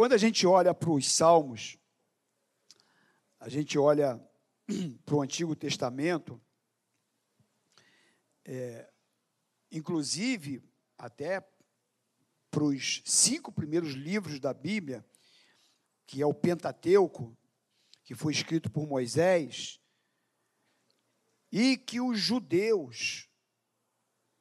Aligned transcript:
quando 0.00 0.14
a 0.14 0.16
gente 0.16 0.46
olha 0.46 0.72
para 0.72 0.88
os 0.88 1.12
Salmos, 1.12 1.76
a 3.38 3.50
gente 3.50 3.78
olha 3.78 4.18
para 5.04 5.14
o 5.14 5.20
Antigo 5.20 5.54
Testamento, 5.54 6.40
é, 8.42 8.90
inclusive 9.70 10.64
até 10.96 11.46
para 12.50 12.64
os 12.64 13.02
cinco 13.04 13.52
primeiros 13.52 13.92
livros 13.92 14.40
da 14.40 14.54
Bíblia, 14.54 15.04
que 16.06 16.22
é 16.22 16.24
o 16.24 16.32
Pentateuco, 16.32 17.36
que 18.02 18.14
foi 18.14 18.32
escrito 18.32 18.70
por 18.70 18.86
Moisés, 18.86 19.82
e 21.52 21.76
que 21.76 22.00
os 22.00 22.18
judeus 22.18 23.28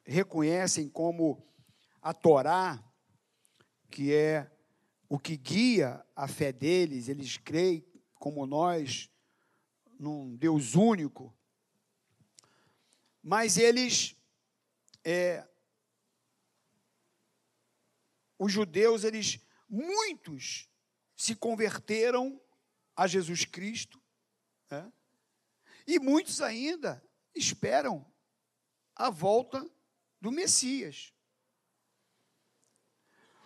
reconhecem 0.05 0.87
como 0.87 1.45
a 2.01 2.13
Torá, 2.13 2.81
que 3.91 4.13
é 4.13 4.49
o 5.09 5.17
que 5.17 5.35
guia 5.35 6.05
a 6.15 6.27
fé 6.27 6.51
deles, 6.51 7.09
eles 7.09 7.35
creem, 7.35 7.83
como 8.13 8.45
nós, 8.45 9.09
num 9.99 10.35
Deus 10.35 10.75
único, 10.75 11.35
mas 13.21 13.57
eles, 13.57 14.15
é, 15.03 15.47
os 18.37 18.53
judeus, 18.53 19.03
eles, 19.03 19.39
muitos 19.67 20.69
se 21.15 21.35
converteram 21.35 22.39
a 22.95 23.07
Jesus 23.07 23.45
Cristo, 23.45 24.01
né? 24.69 24.93
e 25.87 25.99
muitos 25.99 26.39
ainda 26.39 27.03
esperam 27.35 28.05
a 28.95 29.09
volta 29.09 29.65
do 30.21 30.31
Messias. 30.31 31.13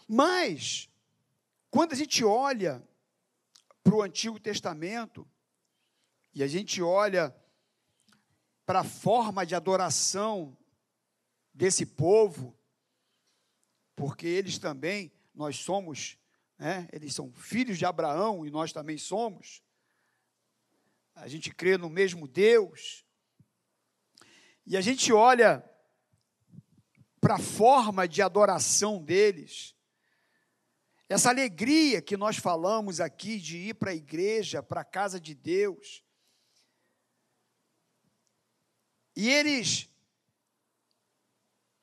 Mas, 0.08 0.90
quando 1.74 1.94
a 1.94 1.96
gente 1.96 2.24
olha 2.24 2.88
para 3.84 3.96
o 3.96 4.04
Antigo 4.04 4.40
Testamento 4.40 5.28
e 6.32 6.44
a 6.44 6.48
gente 6.48 6.84
olha 6.84 7.36
para 8.64 8.82
a 8.82 8.84
forma 8.84 9.44
de 9.44 9.56
adoração 9.56 10.56
desse 11.52 11.84
povo, 11.84 12.56
porque 13.96 14.28
eles 14.28 14.60
também, 14.60 15.12
nós 15.34 15.58
somos, 15.58 16.16
né, 16.60 16.88
eles 16.94 17.16
são 17.16 17.34
filhos 17.34 17.80
de 17.80 17.88
Abraão 17.88 18.46
e 18.46 18.52
nós 18.52 18.72
também 18.72 19.00
somos, 19.00 19.64
a 21.16 21.28
gente 21.28 21.52
crê 21.52 21.76
no 21.76 21.90
mesmo 21.90 22.28
Deus, 22.28 23.04
e 24.64 24.78
a 24.78 24.82
gente 24.82 25.12
olha 25.12 25.68
para 27.20 27.34
a 27.34 27.40
forma 27.40 28.08
de 28.08 28.22
adoração 28.22 29.04
deles, 29.04 29.74
essa 31.14 31.30
alegria 31.30 32.02
que 32.02 32.18
nós 32.18 32.38
falamos 32.38 33.00
aqui 33.00 33.40
de 33.40 33.58
ir 33.58 33.76
para 33.76 33.92
a 33.92 33.96
igreja, 33.96 34.64
para 34.64 34.82
a 34.82 34.86
casa 34.86 35.20
de 35.20 35.36
Deus. 35.36 36.04
E 39.16 39.30
eles. 39.30 39.88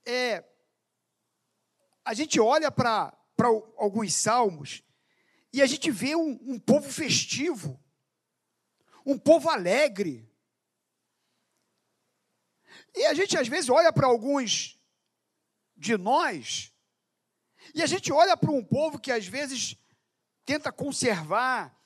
É, 0.05 0.45
a 2.05 2.13
gente 2.13 2.41
olha 2.41 2.73
para 2.73 3.17
alguns 3.77 4.15
salmos 4.15 4.83
e 5.53 5.63
a 5.63 5.67
gente 5.67 5.93
vê 5.93 6.17
um, 6.17 6.33
um 6.43 6.59
povo 6.59 6.91
festivo, 6.91 7.81
um 9.07 9.17
povo 9.17 9.49
alegre. 9.49 10.29
E 12.97 13.07
a 13.07 13.15
gente 13.15 13.39
às 13.39 13.47
vezes 13.47 13.71
olha 13.71 13.93
para 13.93 14.09
alguns 14.09 14.77
de 15.77 15.97
nós 15.97 16.70
e 17.75 17.83
a 17.83 17.87
gente 17.87 18.13
olha 18.13 18.37
para 18.37 18.51
um 18.51 18.65
povo 18.65 18.99
que 18.99 19.13
às 19.13 19.27
vezes 19.27 19.77
tenta 20.45 20.73
conservar 20.73 21.77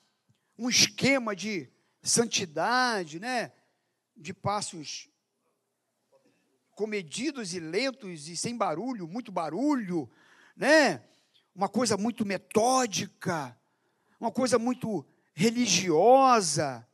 um 0.57 0.69
esquema 0.69 1.35
de 1.35 1.69
santidade, 2.01 3.19
né? 3.19 3.51
De 4.15 4.33
passos 4.33 5.09
comedidos 6.75 7.53
e 7.53 7.59
lentos 7.59 8.27
e 8.27 8.35
sem 8.35 8.55
barulho, 8.55 9.07
muito 9.07 9.31
barulho, 9.31 10.09
né? 10.55 11.03
Uma 11.53 11.69
coisa 11.69 11.95
muito 11.95 12.25
metódica, 12.25 13.57
uma 14.19 14.31
coisa 14.31 14.59
muito 14.59 15.05
religiosa. 15.33 16.87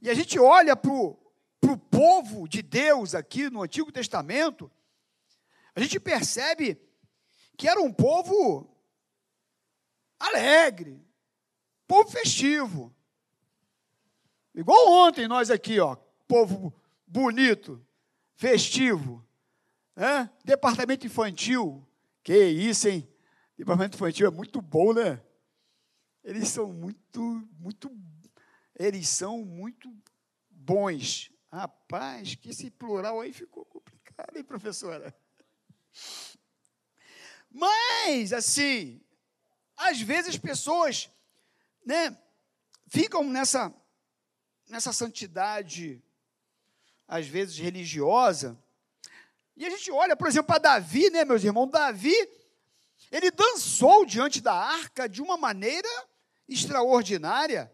E 0.00 0.08
a 0.08 0.14
gente 0.14 0.38
olha 0.38 0.76
para 0.76 0.90
o 0.90 1.78
povo 1.90 2.48
de 2.48 2.62
Deus 2.62 3.14
aqui 3.14 3.50
no 3.50 3.62
Antigo 3.62 3.90
Testamento, 3.90 4.70
a 5.74 5.80
gente 5.80 6.00
percebe 6.00 6.87
que 7.58 7.68
era 7.68 7.80
um 7.80 7.92
povo 7.92 8.72
alegre, 10.18 11.04
povo 11.88 12.08
festivo. 12.08 12.94
Igual 14.54 14.88
ontem 15.06 15.26
nós 15.26 15.50
aqui, 15.50 15.80
ó, 15.80 15.96
povo 16.28 16.72
bonito, 17.04 17.84
festivo. 18.36 19.26
Né? 19.96 20.30
Departamento 20.44 21.04
infantil, 21.04 21.84
que 22.22 22.36
isso, 22.46 22.88
hein? 22.88 23.06
Departamento 23.56 23.96
infantil 23.96 24.28
é 24.28 24.30
muito 24.30 24.62
bom, 24.62 24.92
né? 24.92 25.20
Eles 26.22 26.48
são 26.48 26.72
muito, 26.72 27.20
muito, 27.58 27.90
eles 28.78 29.08
são 29.08 29.44
muito 29.44 29.92
bons. 30.48 31.32
Rapaz, 31.50 32.36
que 32.36 32.50
esse 32.50 32.70
plural 32.70 33.20
aí 33.20 33.32
ficou 33.32 33.64
complicado, 33.64 34.36
hein, 34.36 34.44
professora? 34.44 35.12
Mas, 37.50 38.32
assim, 38.32 39.00
às 39.76 40.00
vezes 40.00 40.30
as 40.30 40.38
pessoas, 40.38 41.10
né, 41.84 42.16
ficam 42.86 43.24
nessa, 43.24 43.74
nessa 44.68 44.92
santidade, 44.92 46.02
às 47.06 47.26
vezes 47.26 47.56
religiosa, 47.56 48.58
e 49.56 49.66
a 49.66 49.70
gente 49.70 49.90
olha, 49.90 50.16
por 50.16 50.28
exemplo, 50.28 50.46
para 50.46 50.60
Davi, 50.60 51.10
né, 51.10 51.24
meus 51.24 51.42
irmãos? 51.42 51.66
Davi, 51.66 52.14
ele 53.10 53.30
dançou 53.30 54.06
diante 54.06 54.40
da 54.40 54.54
arca 54.54 55.08
de 55.08 55.20
uma 55.20 55.36
maneira 55.36 55.88
extraordinária. 56.48 57.72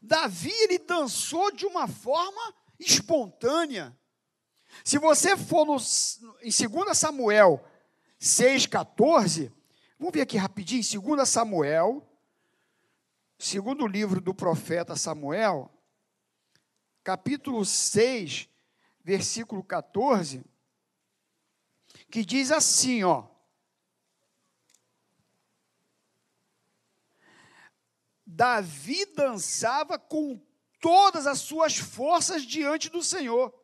Davi, 0.00 0.50
ele 0.50 0.78
dançou 0.78 1.52
de 1.52 1.66
uma 1.66 1.86
forma 1.86 2.54
espontânea. 2.78 3.94
Se 4.82 4.98
você 4.98 5.36
for 5.36 5.66
no, 5.66 5.76
em 6.42 6.50
2 6.50 6.96
Samuel, 6.96 7.62
6,14. 8.20 9.50
Vamos 9.98 10.12
ver 10.12 10.20
aqui 10.20 10.36
rapidinho, 10.36 10.82
2 11.16 11.28
Samuel, 11.28 12.06
segundo 13.38 13.86
livro 13.86 14.20
do 14.20 14.34
profeta 14.34 14.94
Samuel, 14.94 15.72
capítulo 17.02 17.64
6, 17.64 18.48
versículo 19.02 19.64
14, 19.64 20.44
que 22.10 22.24
diz 22.24 22.50
assim, 22.52 23.02
ó. 23.04 23.26
Davi 28.26 29.06
dançava 29.14 29.98
com 29.98 30.40
todas 30.78 31.26
as 31.26 31.40
suas 31.40 31.76
forças 31.76 32.42
diante 32.42 32.88
do 32.88 33.02
Senhor, 33.02 33.54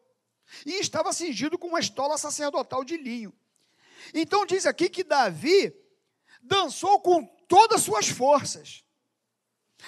e 0.64 0.80
estava 0.80 1.12
cingido 1.12 1.58
com 1.58 1.68
uma 1.68 1.80
estola 1.80 2.16
sacerdotal 2.16 2.84
de 2.84 2.96
linho. 2.96 3.32
Então 4.14 4.46
diz 4.46 4.66
aqui 4.66 4.88
que 4.88 5.04
Davi 5.04 5.74
dançou 6.42 7.00
com 7.00 7.24
todas 7.48 7.78
as 7.78 7.84
suas 7.84 8.08
forças. 8.08 8.84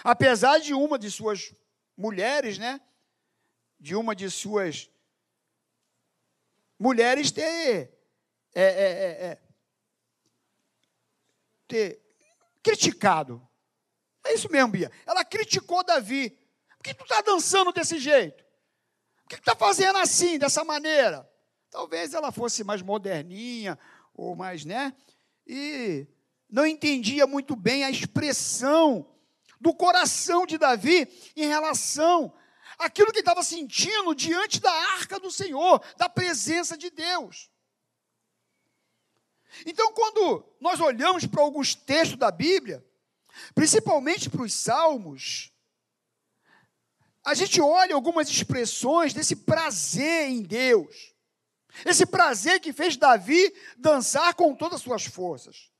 Apesar 0.05 0.59
de 0.59 0.75
uma 0.75 0.99
de 0.99 1.11
suas 1.11 1.55
mulheres, 1.97 2.59
né? 2.59 2.81
De 3.79 3.95
uma 3.95 4.15
de 4.15 4.31
suas 4.31 4.91
mulheres 6.79 7.31
ter, 7.31 7.93
é, 8.55 8.63
é, 8.63 8.63
é, 8.63 9.27
é 9.27 9.43
ter 11.67 12.01
criticado. 12.63 13.47
É 14.25 14.35
isso 14.35 14.51
mesmo, 14.51 14.73
Bia. 14.73 14.91
Ela 15.07 15.25
criticou 15.25 15.85
Davi. 15.85 16.31
Por 16.77 16.83
que 16.83 16.95
tu 16.95 17.03
está 17.03 17.21
dançando 17.21 17.73
desse 17.73 17.99
jeito? 17.99 18.45
Por 19.23 19.31
que 19.31 19.37
tu 19.37 19.41
está 19.41 19.57
fazendo 19.57 19.99
assim, 19.99 20.39
dessa 20.39 20.65
maneira? 20.65 21.29
Talvez 21.71 22.15
ela 22.15 22.33
fosse 22.33 22.65
mais 22.65 22.81
moderninha, 22.81 23.79
ou 24.19 24.35
mais, 24.35 24.65
né? 24.65 24.93
E 25.47 26.07
não 26.51 26.67
entendia 26.67 27.27
muito 27.27 27.55
bem 27.55 27.85
a 27.85 27.91
expressão 27.91 29.09
do 29.61 29.73
coração 29.73 30.45
de 30.45 30.59
Davi 30.59 31.09
em 31.37 31.47
relação 31.47 32.35
àquilo 32.79 33.13
que 33.13 33.21
estava 33.21 33.43
sentindo 33.43 34.15
diante 34.15 34.61
da 34.61 34.73
arca 34.93 35.21
do 35.21 35.31
Senhor, 35.31 35.81
da 35.97 36.09
presença 36.09 36.77
de 36.77 36.91
Deus. 36.91 37.49
Então, 39.65 39.93
quando 39.93 40.45
nós 40.61 40.81
olhamos 40.81 41.25
para 41.25 41.43
alguns 41.43 41.75
textos 41.75 42.19
da 42.19 42.31
Bíblia, 42.31 42.85
principalmente 43.55 44.29
para 44.29 44.43
os 44.43 44.53
Salmos, 44.53 45.53
a 47.25 47.35
gente 47.35 47.61
olha 47.61 47.95
algumas 47.95 48.29
expressões 48.29 49.13
desse 49.13 49.37
prazer 49.37 50.29
em 50.29 50.43
Deus. 50.43 51.15
Esse 51.85 52.07
prazer 52.07 52.61
que 52.61 52.73
fez 52.73 52.97
Davi 52.97 53.53
dançar 53.77 54.35
com 54.35 54.55
todas 54.55 54.77
as 54.77 54.83
suas 54.83 55.05
forças. 55.05 55.71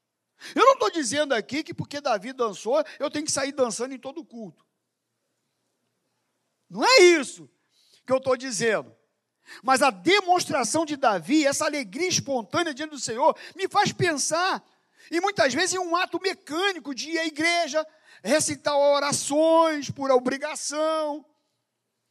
Eu 0.55 0.65
não 0.65 0.75
estou 0.75 0.91
dizendo 0.91 1.35
aqui 1.35 1.65
que 1.65 1.75
porque 1.75 2.01
Davi 2.01 2.33
dançou, 2.33 2.85
eu 2.99 3.11
tenho 3.11 3.25
que 3.25 3.33
sair 3.33 3.53
dançando 3.53 3.95
em 3.95 3.99
todo 3.99 4.25
culto. 4.25 4.65
Não 6.71 6.85
é 6.85 6.99
isso 7.01 7.51
que 8.07 8.13
eu 8.13 8.19
estou 8.19 8.37
dizendo. 8.37 8.95
Mas 9.63 9.83
a 9.83 9.91
demonstração 9.91 10.85
de 10.85 10.97
Davi, 10.97 11.47
essa 11.47 11.65
alegria 11.65 12.09
espontânea 12.09 12.75
diante 12.75 12.91
do 12.91 12.99
Senhor, 12.99 13.37
me 13.57 13.67
faz 13.67 13.93
pensar, 13.93 14.63
e 15.11 15.21
muitas 15.21 15.55
vezes 15.55 15.75
em 15.75 15.79
um 15.79 15.97
ato 15.97 16.21
mecânico 16.21 16.95
de 16.95 17.11
ir 17.11 17.19
à 17.19 17.27
igreja, 17.27 17.87
recitar 18.23 18.77
orações 18.77 19.91
por 19.91 20.11
obrigação, 20.11 21.25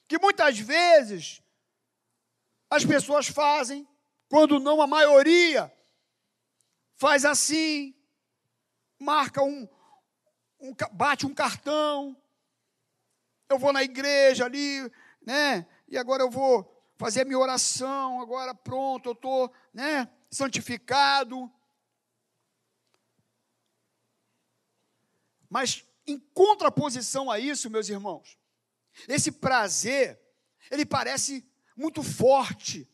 que 0.07 0.17
muitas 0.17 0.57
vezes 0.57 1.41
as 2.69 2.85
pessoas 2.85 3.27
fazem, 3.27 3.87
quando 4.29 4.59
não 4.59 4.81
a 4.81 4.87
maioria 4.87 5.73
faz 6.95 7.23
assim, 7.23 7.95
marca 8.99 9.41
um, 9.41 9.67
um 10.59 10.73
bate 10.91 11.25
um 11.25 11.33
cartão, 11.33 12.15
eu 13.49 13.57
vou 13.57 13.71
na 13.71 13.83
igreja 13.83 14.45
ali, 14.45 14.91
né? 15.21 15.65
E 15.87 15.97
agora 15.97 16.23
eu 16.23 16.29
vou 16.29 16.73
fazer 16.97 17.21
a 17.21 17.25
minha 17.25 17.39
oração, 17.39 18.19
agora 18.19 18.53
pronto, 18.53 19.09
eu 19.09 19.13
estou, 19.13 19.53
né? 19.73 20.09
Santificado. 20.29 21.49
Mas 25.49 25.85
em 26.05 26.19
contraposição 26.19 27.31
a 27.31 27.39
isso, 27.39 27.69
meus 27.69 27.87
irmãos, 27.87 28.37
esse 29.07 29.31
prazer, 29.31 30.19
ele 30.69 30.85
parece 30.85 31.46
muito 31.77 32.01
forte 32.01 32.89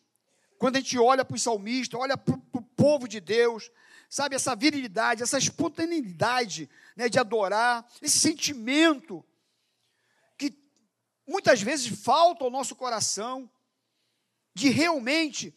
quando 0.63 0.75
a 0.75 0.79
gente 0.79 0.97
olha 0.97 1.25
para 1.25 1.35
o 1.35 1.39
salmista, 1.39 1.97
olha 1.97 2.17
para 2.17 2.35
o 2.53 2.61
povo 2.61 3.07
de 3.07 3.19
Deus, 3.19 3.71
sabe, 4.09 4.35
essa 4.35 4.55
virilidade, 4.55 5.23
essa 5.23 5.37
espontaneidade 5.37 6.69
né, 6.95 7.09
de 7.09 7.19
adorar, 7.19 7.85
esse 8.01 8.19
sentimento 8.19 9.25
que 10.37 10.55
muitas 11.27 11.61
vezes 11.61 11.87
falta 11.87 12.45
ao 12.45 12.51
nosso 12.51 12.75
coração, 12.75 13.49
de 14.53 14.69
realmente 14.69 15.53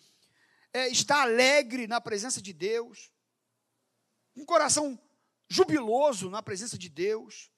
é, 0.73 0.89
estar 0.89 1.23
alegre 1.23 1.87
na 1.87 2.01
presença 2.01 2.41
de 2.41 2.53
Deus, 2.53 3.13
um 4.35 4.45
coração 4.45 4.99
jubiloso 5.49 6.31
na 6.31 6.43
presença 6.43 6.77
de 6.77 6.89
Deus. 6.89 7.51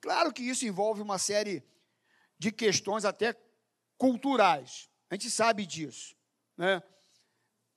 Claro 0.00 0.32
que 0.32 0.42
isso 0.42 0.66
envolve 0.66 1.00
uma 1.00 1.18
série 1.18 1.62
de 2.38 2.52
questões 2.52 3.04
até 3.04 3.34
culturais. 3.98 4.88
A 5.10 5.14
gente 5.14 5.30
sabe 5.30 5.66
disso, 5.66 6.16
né? 6.56 6.82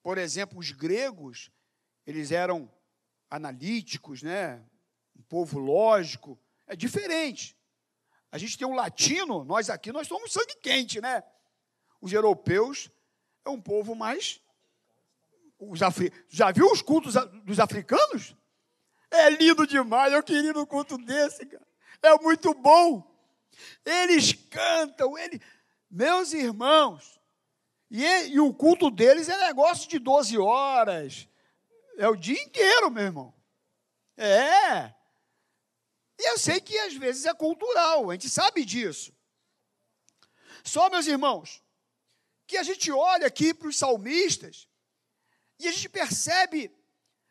Por 0.01 0.18
exemplo, 0.18 0.57
os 0.59 0.71
gregos, 0.71 1.51
eles 2.06 2.31
eram 2.31 2.71
analíticos, 3.29 4.23
né? 4.23 4.63
Um 5.15 5.23
povo 5.23 5.59
lógico, 5.59 6.39
é 6.65 6.75
diferente. 6.75 7.57
A 8.31 8.38
gente 8.38 8.57
tem 8.57 8.65
um 8.65 8.73
latino, 8.73 9.44
nós 9.44 9.69
aqui 9.69 9.91
nós 9.91 10.07
somos 10.07 10.31
sangue 10.31 10.56
quente, 10.62 11.01
né? 11.01 11.21
Os 12.00 12.13
europeus 12.13 12.89
é 13.44 13.50
um 13.50 13.62
povo 13.62 13.94
mais 13.94 14.41
os 15.62 15.81
afri... 15.83 16.12
Já 16.27 16.51
viu 16.51 16.71
os 16.71 16.81
cultos 16.81 17.13
dos 17.44 17.59
africanos? 17.59 18.35
É 19.12 19.29
lindo 19.29 19.67
demais, 19.67 20.12
eu 20.12 20.24
queria 20.24 20.57
um 20.57 20.65
culto 20.65 20.97
desse, 20.97 21.45
cara. 21.45 21.67
É 22.01 22.17
muito 22.17 22.53
bom. 22.53 23.07
Eles 23.85 24.33
cantam, 24.33 25.17
ele... 25.17 25.39
meus 25.91 26.31
irmãos, 26.31 27.19
e, 27.89 28.05
e 28.27 28.39
o 28.39 28.53
culto 28.53 28.89
deles 28.89 29.27
é 29.27 29.38
negócio 29.38 29.89
de 29.89 29.99
12 29.99 30.38
horas. 30.38 31.27
É 31.97 32.07
o 32.07 32.15
dia 32.15 32.41
inteiro, 32.41 32.89
meu 32.89 33.03
irmão. 33.03 33.33
É. 34.15 34.93
E 36.17 36.29
eu 36.29 36.38
sei 36.38 36.61
que 36.61 36.77
às 36.79 36.93
vezes 36.93 37.25
é 37.25 37.33
cultural, 37.33 38.09
a 38.09 38.13
gente 38.13 38.29
sabe 38.29 38.63
disso. 38.63 39.13
Só, 40.63 40.89
meus 40.89 41.07
irmãos, 41.07 41.61
que 42.47 42.57
a 42.57 42.63
gente 42.63 42.91
olha 42.91 43.27
aqui 43.27 43.53
para 43.53 43.67
os 43.67 43.77
salmistas 43.77 44.69
e 45.59 45.67
a 45.67 45.71
gente 45.71 45.89
percebe 45.89 46.71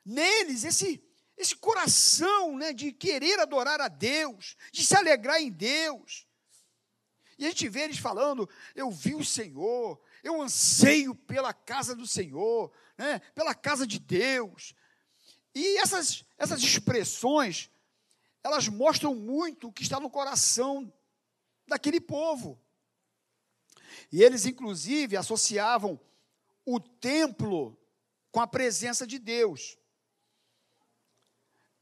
neles 0.05 0.65
esse, 0.65 1.03
esse 1.37 1.57
coração 1.57 2.57
né, 2.57 2.73
de 2.73 2.93
querer 2.93 3.39
adorar 3.39 3.81
a 3.81 3.89
Deus, 3.89 4.57
de 4.73 4.85
se 4.85 4.97
alegrar 4.97 5.41
em 5.41 5.51
Deus. 5.51 6.27
E 7.41 7.47
a 7.47 7.49
gente 7.49 7.71
vê 7.71 7.85
eles 7.85 7.97
falando: 7.97 8.47
Eu 8.75 8.91
vi 8.91 9.15
o 9.15 9.25
Senhor, 9.25 9.99
eu 10.23 10.43
anseio 10.43 11.15
pela 11.15 11.55
casa 11.55 11.97
do 11.97 12.07
Senhor, 12.07 12.71
né, 12.99 13.19
pela 13.35 13.55
casa 13.55 13.87
de 13.87 13.99
Deus. 13.99 14.75
E 15.55 15.79
essas, 15.79 16.23
essas 16.37 16.63
expressões, 16.63 17.71
elas 18.45 18.69
mostram 18.69 19.15
muito 19.15 19.69
o 19.69 19.73
que 19.73 19.83
está 19.83 19.99
no 19.99 20.11
coração 20.11 20.93
daquele 21.67 21.99
povo. 21.99 22.61
E 24.13 24.23
eles, 24.23 24.45
inclusive, 24.45 25.17
associavam 25.17 25.99
o 26.63 26.79
templo 26.79 27.75
com 28.31 28.41
a 28.41 28.47
presença 28.47 29.07
de 29.07 29.19
Deus. 29.19 29.79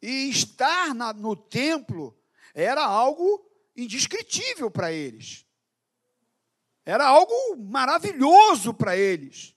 E 0.00 0.31
estar 0.31 0.94
na, 0.94 1.12
no 1.12 1.34
templo 1.34 2.16
era 2.54 2.84
algo 2.84 3.44
indescritível 3.76 4.70
para 4.70 4.93
eles. 4.93 5.48
Era 6.88 7.06
algo 7.06 7.55
maravilhoso 7.55 8.73
para 8.73 8.96
eles. 8.96 9.55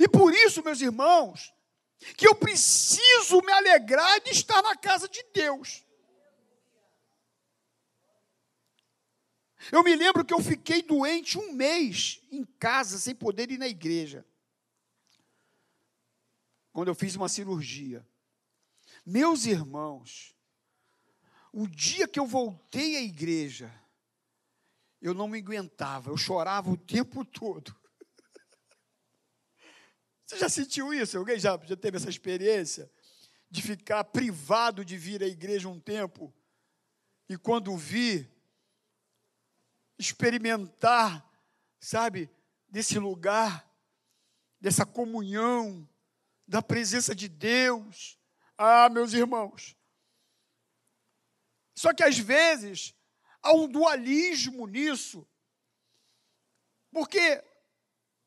E 0.00 0.08
por 0.08 0.34
isso, 0.34 0.60
meus 0.60 0.80
irmãos, 0.80 1.54
que 2.16 2.26
eu 2.26 2.34
preciso 2.34 3.40
me 3.42 3.52
alegrar 3.52 4.20
de 4.22 4.30
estar 4.30 4.60
na 4.60 4.74
casa 4.74 5.08
de 5.08 5.24
Deus. 5.32 5.84
Eu 9.70 9.84
me 9.84 9.94
lembro 9.94 10.24
que 10.24 10.34
eu 10.34 10.40
fiquei 10.40 10.82
doente 10.82 11.38
um 11.38 11.52
mês 11.52 12.20
em 12.28 12.44
casa, 12.58 12.98
sem 12.98 13.14
poder 13.14 13.52
ir 13.52 13.58
na 13.58 13.68
igreja. 13.68 14.26
Quando 16.72 16.88
eu 16.88 16.94
fiz 16.96 17.14
uma 17.14 17.28
cirurgia. 17.28 18.04
Meus 19.06 19.46
irmãos, 19.46 20.34
o 21.52 21.68
dia 21.68 22.08
que 22.08 22.18
eu 22.18 22.26
voltei 22.26 22.96
à 22.96 23.00
igreja, 23.00 23.72
eu 25.00 25.14
não 25.14 25.28
me 25.28 25.38
aguentava, 25.38 26.10
eu 26.10 26.16
chorava 26.16 26.70
o 26.70 26.76
tempo 26.76 27.24
todo. 27.24 27.74
Você 30.26 30.38
já 30.38 30.48
sentiu 30.48 30.92
isso? 30.92 31.16
Alguém 31.16 31.38
já, 31.38 31.58
já 31.64 31.76
teve 31.76 31.96
essa 31.96 32.10
experiência? 32.10 32.90
De 33.50 33.62
ficar 33.62 34.04
privado 34.04 34.84
de 34.84 34.96
vir 34.98 35.22
à 35.22 35.26
igreja 35.26 35.68
um 35.68 35.80
tempo 35.80 36.34
e 37.28 37.36
quando 37.36 37.76
vi, 37.76 38.26
experimentar, 39.98 41.28
sabe, 41.78 42.30
desse 42.68 42.98
lugar, 42.98 43.70
dessa 44.60 44.86
comunhão, 44.86 45.86
da 46.46 46.62
presença 46.62 47.14
de 47.14 47.28
Deus. 47.28 48.18
Ah, 48.56 48.88
meus 48.88 49.12
irmãos. 49.12 49.76
Só 51.76 51.92
que 51.92 52.02
às 52.02 52.18
vezes 52.18 52.94
há 53.42 53.52
um 53.52 53.68
dualismo 53.68 54.66
nisso. 54.66 55.26
Porque 56.90 57.42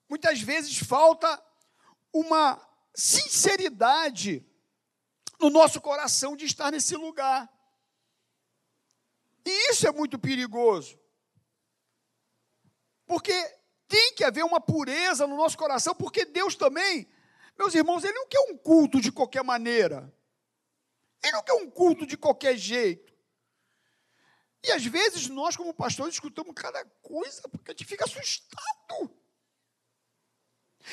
muitas 0.10 0.42
vezes 0.42 0.78
falta 0.78 1.42
uma 2.14 2.60
sinceridade 2.94 4.46
no 5.40 5.50
nosso 5.50 5.82
coração 5.82 6.36
de 6.36 6.46
estar 6.46 6.72
nesse 6.72 6.96
lugar. 6.96 7.50
E 9.46 9.72
isso 9.72 9.88
é 9.88 9.92
muito 9.92 10.20
perigoso. 10.20 11.00
Porque 13.06 13.34
tem 13.88 14.14
que 14.14 14.24
haver 14.24 14.46
uma 14.46 14.62
pureza 14.62 15.28
no 15.28 15.36
nosso 15.36 15.58
coração, 15.58 15.94
porque 15.94 16.24
Deus 16.24 16.56
também, 16.56 17.08
meus 17.58 17.74
irmãos, 17.74 18.04
Ele 18.04 18.14
não 18.14 18.28
quer 18.28 18.40
um 18.52 18.58
culto 18.58 19.02
de 19.02 19.12
qualquer 19.12 19.44
maneira. 19.44 20.14
Ele 21.24 21.34
não 21.34 21.44
quer 21.44 21.54
um 21.54 21.70
culto 21.70 22.06
de 22.06 22.18
qualquer 22.18 22.56
jeito. 22.56 23.11
E 24.64 24.72
às 24.72 24.86
vezes 24.86 25.28
nós, 25.28 25.56
como 25.56 25.74
pastores, 25.74 26.14
escutamos 26.14 26.54
cada 26.56 26.86
coisa, 27.02 27.42
porque 27.50 27.72
a 27.72 27.74
gente 27.74 27.86
fica 27.86 28.06
assustado. 28.06 29.22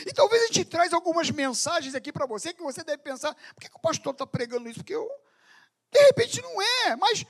E 0.07 0.13
talvez 0.13 0.43
a 0.43 0.47
gente 0.47 0.65
traz 0.65 0.93
algumas 0.93 1.31
mensagens 1.31 1.95
aqui 1.95 2.13
para 2.13 2.27
você 2.27 2.53
que 2.53 2.63
você 2.63 2.83
deve 2.83 3.03
pensar, 3.03 3.35
por 3.35 3.61
que, 3.61 3.69
que 3.69 3.77
o 3.77 3.81
pastor 3.81 4.13
está 4.13 4.27
pregando 4.27 4.69
isso? 4.69 4.81
Porque 4.81 4.95
eu, 4.95 5.09
de 5.91 6.01
repente 6.01 6.41
não 6.41 6.63
é, 6.63 6.97
mas, 6.97 7.25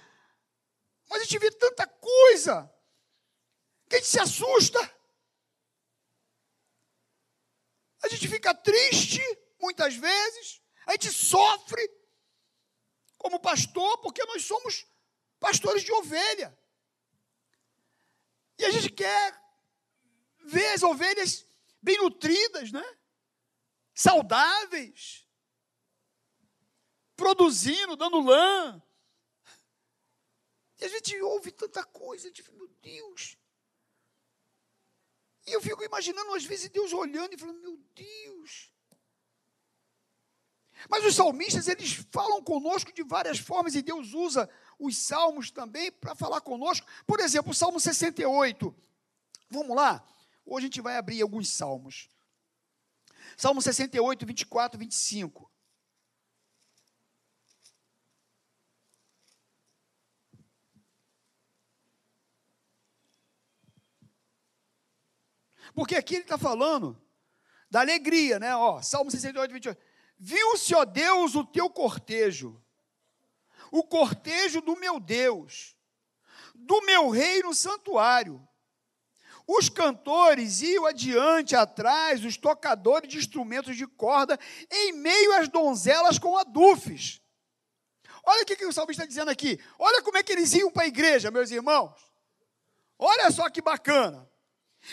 mas 1.08 1.20
a 1.22 1.24
gente 1.24 1.38
vê 1.38 1.50
tanta 1.50 1.86
coisa 1.86 2.72
que 3.88 3.96
a 3.96 3.98
gente 3.98 4.10
se 4.10 4.20
assusta. 4.20 4.78
A 8.02 8.08
gente 8.08 8.28
fica 8.28 8.54
triste, 8.54 9.20
muitas 9.60 9.94
vezes, 9.94 10.60
a 10.86 10.92
gente 10.92 11.10
sofre 11.10 11.82
como 13.16 13.40
pastor, 13.40 13.98
porque 13.98 14.24
nós 14.24 14.44
somos 14.44 14.86
pastores 15.38 15.82
de 15.82 15.92
ovelha. 15.92 16.56
E 18.58 18.64
a 18.64 18.70
gente 18.70 18.90
quer 18.90 19.40
ver 20.44 20.68
as 20.74 20.82
ovelhas 20.82 21.46
bem 21.80 21.96
nutridas, 21.98 22.72
né? 22.72 22.84
Saudáveis. 23.94 25.26
produzindo, 27.16 27.96
dando 27.96 28.20
lã. 28.20 28.80
E 30.80 30.84
a 30.84 30.88
gente 30.88 31.20
ouve 31.20 31.50
tanta 31.50 31.82
coisa, 31.84 32.30
de 32.30 32.42
meu 32.52 32.68
Deus. 32.80 33.36
E 35.44 35.52
eu 35.52 35.60
fico 35.60 35.82
imaginando, 35.82 36.32
às 36.34 36.44
vezes, 36.44 36.68
Deus 36.68 36.92
olhando 36.92 37.34
e 37.34 37.38
falando, 37.38 37.60
meu 37.60 37.76
Deus. 37.94 38.70
Mas 40.88 41.04
os 41.04 41.16
salmistas, 41.16 41.66
eles 41.66 41.94
falam 42.12 42.42
conosco 42.42 42.92
de 42.92 43.02
várias 43.02 43.38
formas, 43.38 43.74
e 43.74 43.82
Deus 43.82 44.14
usa 44.14 44.48
os 44.78 44.96
salmos 44.96 45.50
também 45.50 45.90
para 45.90 46.14
falar 46.14 46.40
conosco. 46.40 46.86
Por 47.06 47.20
exemplo, 47.20 47.50
o 47.50 47.54
Salmo 47.54 47.80
68. 47.80 48.74
Vamos 49.50 49.76
lá? 49.76 50.06
Hoje 50.44 50.66
a 50.66 50.68
gente 50.68 50.80
vai 50.80 50.96
abrir 50.96 51.20
alguns 51.20 51.50
salmos. 51.50 52.08
Salmo 53.36 53.60
68, 53.60 54.24
24, 54.24 54.78
25. 54.78 55.50
Porque 65.74 65.94
aqui 65.94 66.16
ele 66.16 66.22
está 66.22 66.38
falando 66.38 67.00
da 67.70 67.80
alegria, 67.80 68.38
né? 68.38 68.56
Ó, 68.56 68.80
Salmo 68.82 69.10
68, 69.10 69.52
28. 69.52 69.80
Viu-se, 70.18 70.74
ó 70.74 70.84
Deus, 70.84 71.34
o 71.34 71.44
teu 71.44 71.70
cortejo, 71.70 72.60
o 73.70 73.82
cortejo 73.82 74.60
do 74.60 74.76
meu 74.76 74.98
Deus, 75.00 75.76
do 76.54 76.80
meu 76.82 77.08
rei 77.10 77.42
no 77.42 77.54
santuário. 77.54 78.46
Os 79.46 79.70
cantores 79.70 80.60
iam 80.60 80.84
adiante, 80.84 81.56
atrás, 81.56 82.22
os 82.22 82.36
tocadores 82.36 83.08
de 83.08 83.16
instrumentos 83.16 83.76
de 83.76 83.86
corda, 83.86 84.38
em 84.70 84.92
meio 84.92 85.32
às 85.34 85.48
donzelas 85.48 86.18
com 86.18 86.36
adufes. 86.36 87.22
Olha 88.22 88.42
o 88.42 88.44
que, 88.44 88.66
o 88.66 88.72
salmista 88.72 89.04
está 89.04 89.06
dizendo 89.06 89.30
aqui. 89.30 89.58
Olha 89.78 90.02
como 90.02 90.18
é 90.18 90.22
que 90.22 90.32
eles 90.32 90.52
iam 90.52 90.70
para 90.70 90.82
a 90.82 90.88
igreja, 90.88 91.30
meus 91.30 91.50
irmãos. 91.50 91.98
Olha 92.98 93.30
só 93.30 93.48
que 93.48 93.62
bacana. 93.62 94.30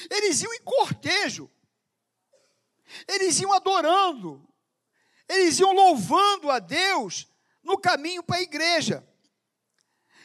Eles 0.09 0.41
iam 0.41 0.53
em 0.53 0.61
cortejo. 0.61 1.51
Eles 3.05 3.37
iam 3.41 3.51
adorando. 3.51 4.47
Eles 5.27 5.59
iam 5.59 5.73
louvando 5.73 6.49
a 6.49 6.59
Deus 6.59 7.27
no 7.65 7.77
caminho 7.77 8.23
para 8.23 8.37
a 8.37 8.41
igreja. 8.41 9.05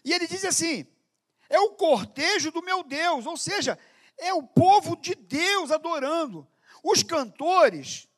E 0.05 0.13
ele 0.13 0.29
diz 0.29 0.45
assim: 0.45 0.87
é 1.49 1.59
o 1.59 1.71
cortejo 1.71 2.53
do 2.53 2.63
meu 2.63 2.85
Deus, 2.85 3.27
ou 3.27 3.37
seja, 3.37 3.77
é 4.17 4.33
o 4.33 4.43
povo 4.43 4.95
de 4.97 5.15
Deus 5.15 5.73
adorando. 5.73 6.47
Os 6.85 7.03
cantores 7.03 8.09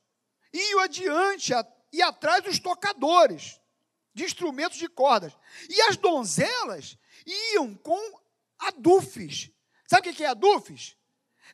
iam 0.53 0.81
adiante 0.81 1.53
e 1.93 2.03
atrás 2.03 2.43
dos 2.43 2.59
tocadores 2.59 3.61
de 4.13 4.25
instrumentos 4.25 4.77
de 4.77 4.89
cordas. 4.89 5.37
E 5.69 5.81
as 5.83 5.97
donzelas 5.97 6.99
iam 7.25 7.75
com 7.75 8.21
adufes. 8.59 9.51
Sabe 9.89 10.11
o 10.11 10.15
que 10.15 10.25
é 10.25 10.29
adufes? 10.29 10.97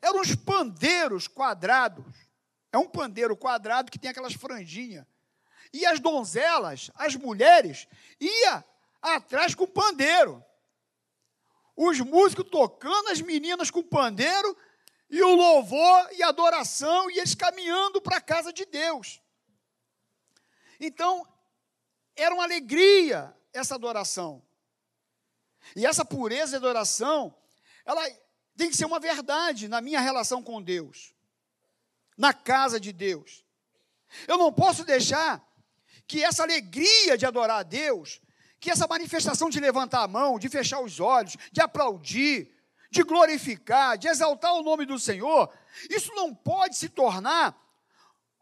Eram 0.02 0.20
os 0.20 0.34
pandeiros 0.34 1.28
quadrados. 1.28 2.28
É 2.72 2.78
um 2.78 2.88
pandeiro 2.88 3.36
quadrado 3.36 3.90
que 3.90 3.98
tem 3.98 4.10
aquelas 4.10 4.34
franjinhas. 4.34 5.06
E 5.72 5.84
as 5.86 6.00
donzelas, 6.00 6.90
as 6.94 7.14
mulheres, 7.14 7.86
ia 8.20 8.64
atrás 9.00 9.54
com 9.54 9.66
pandeiro 9.66 10.44
os 11.80 12.00
músicos 12.00 12.44
tocando, 12.50 13.08
as 13.10 13.20
meninas 13.20 13.70
com 13.70 13.84
pandeiro, 13.84 14.56
e 15.08 15.22
o 15.22 15.32
louvor 15.32 16.08
e 16.12 16.24
adoração, 16.24 17.08
e 17.08 17.18
eles 17.18 17.36
caminhando 17.36 18.00
para 18.00 18.16
a 18.16 18.20
casa 18.20 18.52
de 18.52 18.66
Deus. 18.66 19.22
Então, 20.80 21.24
era 22.16 22.34
uma 22.34 22.42
alegria 22.42 23.32
essa 23.52 23.76
adoração. 23.76 24.42
E 25.76 25.86
essa 25.86 26.04
pureza 26.04 26.50
de 26.50 26.56
adoração, 26.56 27.32
ela 27.84 28.04
tem 28.56 28.70
que 28.70 28.76
ser 28.76 28.84
uma 28.84 28.98
verdade 28.98 29.68
na 29.68 29.80
minha 29.80 30.00
relação 30.00 30.42
com 30.42 30.60
Deus, 30.60 31.14
na 32.16 32.34
casa 32.34 32.80
de 32.80 32.92
Deus. 32.92 33.44
Eu 34.26 34.36
não 34.36 34.52
posso 34.52 34.84
deixar 34.84 35.47
que 36.08 36.24
essa 36.24 36.42
alegria 36.42 37.16
de 37.16 37.24
adorar 37.24 37.60
a 37.60 37.62
Deus 37.62 38.20
que 38.60 38.70
essa 38.70 38.86
manifestação 38.86 39.48
de 39.48 39.60
levantar 39.60 40.02
a 40.02 40.08
mão, 40.08 40.38
de 40.38 40.48
fechar 40.48 40.80
os 40.80 40.98
olhos, 40.98 41.36
de 41.52 41.60
aplaudir, 41.60 42.52
de 42.90 43.02
glorificar, 43.02 43.96
de 43.96 44.08
exaltar 44.08 44.52
o 44.54 44.62
nome 44.62 44.84
do 44.84 44.98
Senhor, 44.98 45.52
isso 45.88 46.12
não 46.14 46.34
pode 46.34 46.76
se 46.76 46.88
tornar 46.88 47.56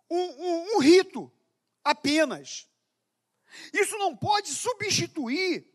um, 0.08 0.18
um, 0.18 0.76
um 0.76 0.78
rito 0.78 1.30
apenas. 1.84 2.68
Isso 3.72 3.96
não 3.98 4.16
pode 4.16 4.48
substituir 4.48 5.68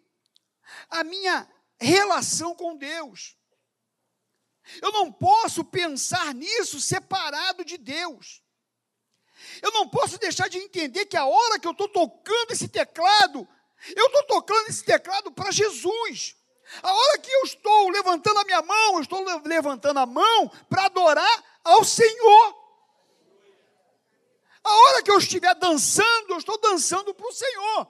a 0.90 1.04
minha 1.04 1.48
relação 1.80 2.56
com 2.56 2.76
Deus. 2.76 3.38
Eu 4.82 4.92
não 4.92 5.12
posso 5.12 5.64
pensar 5.64 6.34
nisso 6.34 6.80
separado 6.80 7.66
de 7.66 7.78
Deus. 7.78 8.42
Eu 9.62 9.72
não 9.72 9.88
posso 9.88 10.18
deixar 10.18 10.50
de 10.50 10.58
entender 10.58 11.06
que 11.06 11.18
a 11.18 11.26
hora 11.26 11.60
que 11.60 11.68
eu 11.68 11.72
estou 11.72 11.88
tocando 11.88 12.52
esse 12.52 12.68
teclado, 12.68 13.48
eu 13.96 14.06
estou 14.08 14.24
tocando 14.24 14.68
esse 14.70 14.84
teclado 14.84 15.32
para 15.32 15.52
Jesus. 15.52 16.36
A 16.82 16.94
hora 16.94 17.18
que 17.20 17.32
eu 17.32 17.44
estou 17.44 17.90
levantando 17.90 18.40
a 18.40 18.46
minha 18.46 18.62
mão, 18.62 18.96
eu 18.96 19.02
estou 19.02 19.24
levantando 19.44 20.00
a 20.00 20.06
mão 20.06 20.52
para 20.70 20.86
adorar 20.86 21.60
ao 21.64 21.84
Senhor. 21.84 22.62
A 24.64 24.74
hora 24.74 25.04
que 25.04 25.12
eu 25.12 25.18
estiver 25.18 25.54
dançando, 25.56 26.30
eu 26.30 26.38
estou 26.38 26.58
dançando 26.60 27.14
para 27.14 27.28
o 27.28 27.34
Senhor. 27.34 27.88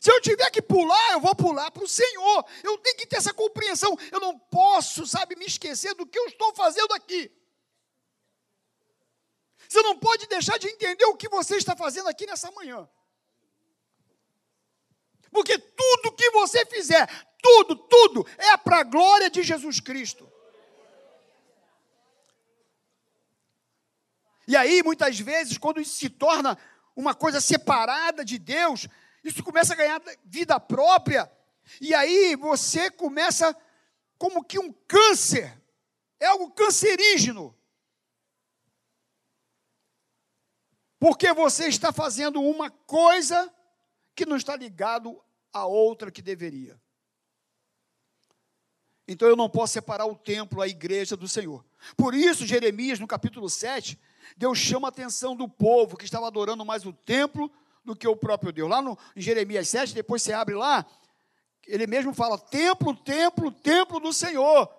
Se 0.00 0.12
eu 0.12 0.20
tiver 0.20 0.50
que 0.50 0.60
pular, 0.60 1.12
eu 1.12 1.20
vou 1.20 1.34
pular 1.34 1.70
para 1.70 1.82
o 1.82 1.88
Senhor. 1.88 2.44
Eu 2.62 2.76
tenho 2.76 2.96
que 2.98 3.06
ter 3.06 3.16
essa 3.16 3.32
compreensão. 3.32 3.96
Eu 4.12 4.20
não 4.20 4.38
posso, 4.38 5.06
sabe, 5.06 5.34
me 5.34 5.46
esquecer 5.46 5.94
do 5.94 6.04
que 6.04 6.18
eu 6.18 6.26
estou 6.26 6.54
fazendo 6.54 6.92
aqui. 6.92 7.32
Você 9.74 9.82
não 9.82 9.98
pode 9.98 10.28
deixar 10.28 10.56
de 10.56 10.68
entender 10.68 11.04
o 11.06 11.16
que 11.16 11.28
você 11.28 11.56
está 11.56 11.74
fazendo 11.74 12.08
aqui 12.08 12.26
nessa 12.26 12.48
manhã. 12.52 12.88
Porque 15.32 15.58
tudo 15.58 16.12
que 16.12 16.30
você 16.30 16.64
fizer, 16.64 17.08
tudo, 17.42 17.74
tudo, 17.74 18.24
é 18.38 18.56
para 18.56 18.78
a 18.78 18.84
glória 18.84 19.28
de 19.28 19.42
Jesus 19.42 19.80
Cristo. 19.80 20.30
E 24.46 24.56
aí, 24.56 24.80
muitas 24.80 25.18
vezes, 25.18 25.58
quando 25.58 25.80
isso 25.80 25.96
se 25.96 26.08
torna 26.08 26.56
uma 26.94 27.12
coisa 27.12 27.40
separada 27.40 28.24
de 28.24 28.38
Deus, 28.38 28.86
isso 29.24 29.42
começa 29.42 29.72
a 29.72 29.76
ganhar 29.76 30.00
vida 30.24 30.60
própria. 30.60 31.28
E 31.80 31.92
aí 31.92 32.36
você 32.36 32.92
começa 32.92 33.56
como 34.18 34.44
que 34.44 34.56
um 34.56 34.72
câncer, 34.86 35.60
é 36.20 36.26
algo 36.26 36.52
cancerígeno. 36.52 37.58
Porque 41.04 41.34
você 41.34 41.68
está 41.68 41.92
fazendo 41.92 42.40
uma 42.40 42.70
coisa 42.70 43.52
que 44.16 44.24
não 44.24 44.38
está 44.38 44.56
ligado 44.56 45.22
a 45.52 45.66
outra 45.66 46.10
que 46.10 46.22
deveria. 46.22 46.80
Então 49.06 49.28
eu 49.28 49.36
não 49.36 49.50
posso 49.50 49.74
separar 49.74 50.06
o 50.06 50.16
templo, 50.16 50.62
a 50.62 50.66
igreja 50.66 51.14
do 51.14 51.28
Senhor. 51.28 51.62
Por 51.94 52.14
isso, 52.14 52.46
Jeremias, 52.46 52.98
no 52.98 53.06
capítulo 53.06 53.50
7, 53.50 54.00
Deus 54.34 54.56
chama 54.56 54.88
a 54.88 54.90
atenção 54.90 55.36
do 55.36 55.46
povo 55.46 55.98
que 55.98 56.06
estava 56.06 56.26
adorando 56.26 56.64
mais 56.64 56.86
o 56.86 56.92
templo 56.94 57.52
do 57.84 57.94
que 57.94 58.08
o 58.08 58.16
próprio 58.16 58.50
Deus. 58.50 58.70
Lá 58.70 58.80
no, 58.80 58.98
em 59.14 59.20
Jeremias 59.20 59.68
7, 59.68 59.92
depois 59.92 60.22
você 60.22 60.32
abre 60.32 60.54
lá, 60.54 60.86
ele 61.66 61.86
mesmo 61.86 62.14
fala: 62.14 62.38
templo, 62.38 62.96
templo, 62.96 63.52
templo 63.52 64.00
do 64.00 64.10
Senhor. 64.10 64.74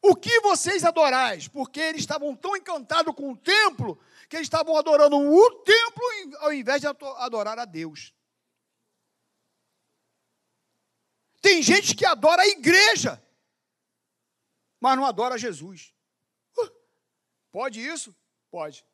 O 0.00 0.14
que 0.14 0.38
vocês 0.42 0.84
adorais? 0.84 1.48
Porque 1.48 1.80
eles 1.80 2.02
estavam 2.02 2.36
tão 2.36 2.56
encantados 2.56 3.12
com 3.16 3.32
o 3.32 3.36
templo 3.36 3.98
que 4.30 4.36
eles 4.36 4.46
estavam 4.46 4.76
adorando 4.76 5.16
o 5.16 5.50
templo 5.64 6.04
ao 6.38 6.52
invés 6.52 6.80
de 6.80 6.86
adorar 6.86 7.58
a 7.58 7.64
Deus. 7.64 8.14
Tem 11.42 11.60
gente 11.60 11.96
que 11.96 12.06
adora 12.06 12.42
a 12.42 12.46
igreja, 12.46 13.20
mas 14.78 14.96
não 14.96 15.04
adora 15.04 15.36
Jesus. 15.36 15.92
Uh, 16.56 16.70
pode 17.50 17.84
isso? 17.84 18.14
Pode. 18.52 18.86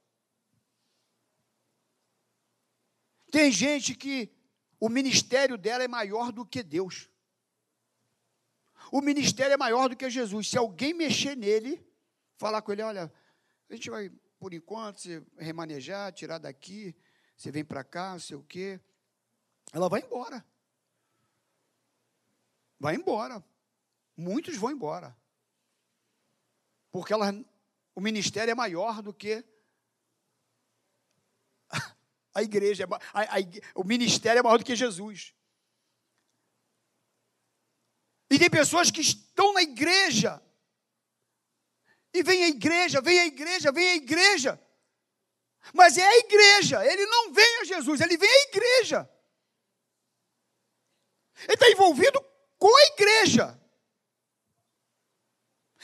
Tem 3.31 3.53
gente 3.53 3.95
que 3.95 4.35
o 4.81 4.89
ministério 4.89 5.59
dela 5.59 5.85
é 5.85 5.89
maior 5.89 6.33
do 6.33 6.47
que 6.47 6.63
Deus. 6.63 7.11
O 8.91 9.03
ministério 9.03 9.53
é 9.53 9.59
maior 9.59 9.91
do 9.91 9.97
que 9.97 10.09
Jesus. 10.09 10.49
Se 10.49 10.57
alguém 10.57 10.95
mexer 10.95 11.37
nele, 11.37 11.87
falar 12.39 12.63
com 12.63 12.73
ele, 12.73 12.83
olha, 12.83 13.13
a 13.69 13.75
gente 13.75 13.91
vai, 13.91 14.11
por 14.47 14.55
enquanto, 14.55 15.01
se 15.01 15.21
remanejar, 15.39 16.13
tirar 16.13 16.39
daqui, 16.39 16.95
você 17.37 17.51
vem 17.51 17.65
para 17.65 17.83
cá, 17.83 18.13
não 18.13 18.21
sei 18.21 18.37
o 18.37 18.45
quê. 18.45 18.81
Ela 19.73 19.89
vai 19.89 20.03
embora. 20.03 20.47
Vai 22.79 22.95
embora. 22.95 23.45
Muitos 24.17 24.57
vão 24.57 24.71
embora. 24.71 25.19
Porque 26.93 27.13
ela, 27.13 27.33
o 27.93 28.01
ministério 28.01 28.53
é 28.53 28.55
maior 28.55 29.03
do 29.03 29.13
que 29.13 29.45
A 32.33 32.41
igreja, 32.41 32.85
é 32.85 32.87
a, 32.87 33.23
a, 33.23 33.41
o 33.75 33.83
ministério 33.83 34.39
é 34.39 34.43
maior 34.45 34.59
do 34.59 34.65
que 34.65 34.77
Jesus. 34.77 35.35
E 38.31 38.39
tem 38.39 38.49
pessoas 38.49 38.93
que 38.93 39.01
estão 39.01 39.53
na 39.53 39.63
igreja. 39.63 40.41
E 42.17 42.23
vem 42.23 42.45
a 42.45 42.49
igreja, 42.49 43.03
vem 43.03 43.21
a 43.21 43.27
igreja, 43.27 43.71
vem 43.71 43.91
a 43.91 43.95
igreja. 43.97 44.59
Mas 45.75 45.99
é 45.99 46.07
a 46.07 46.17
igreja. 46.17 46.83
Ele 46.87 47.05
não 47.05 47.31
vem 47.31 47.61
a 47.61 47.65
Jesus, 47.65 48.01
ele 48.01 48.17
vem 48.17 48.31
à 48.31 48.43
igreja. 48.45 49.11
Ele 51.43 51.53
está 51.53 51.69
envolvido 51.69 52.19
com 52.57 52.75
a 52.75 52.83
igreja. 52.87 53.61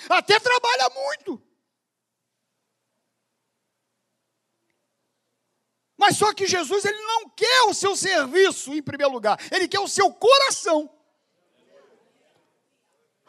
Até 0.08 0.40
trabalha 0.40 0.88
muito. 0.88 1.42
Mas 5.98 6.16
só 6.16 6.32
que 6.32 6.46
Jesus 6.46 6.86
ele 6.86 6.98
não 6.98 7.28
quer 7.28 7.62
o 7.68 7.74
seu 7.74 7.94
serviço 7.94 8.72
em 8.72 8.82
primeiro 8.82 9.12
lugar, 9.12 9.38
ele 9.52 9.68
quer 9.68 9.80
o 9.80 9.86
seu 9.86 10.10
coração. 10.14 10.90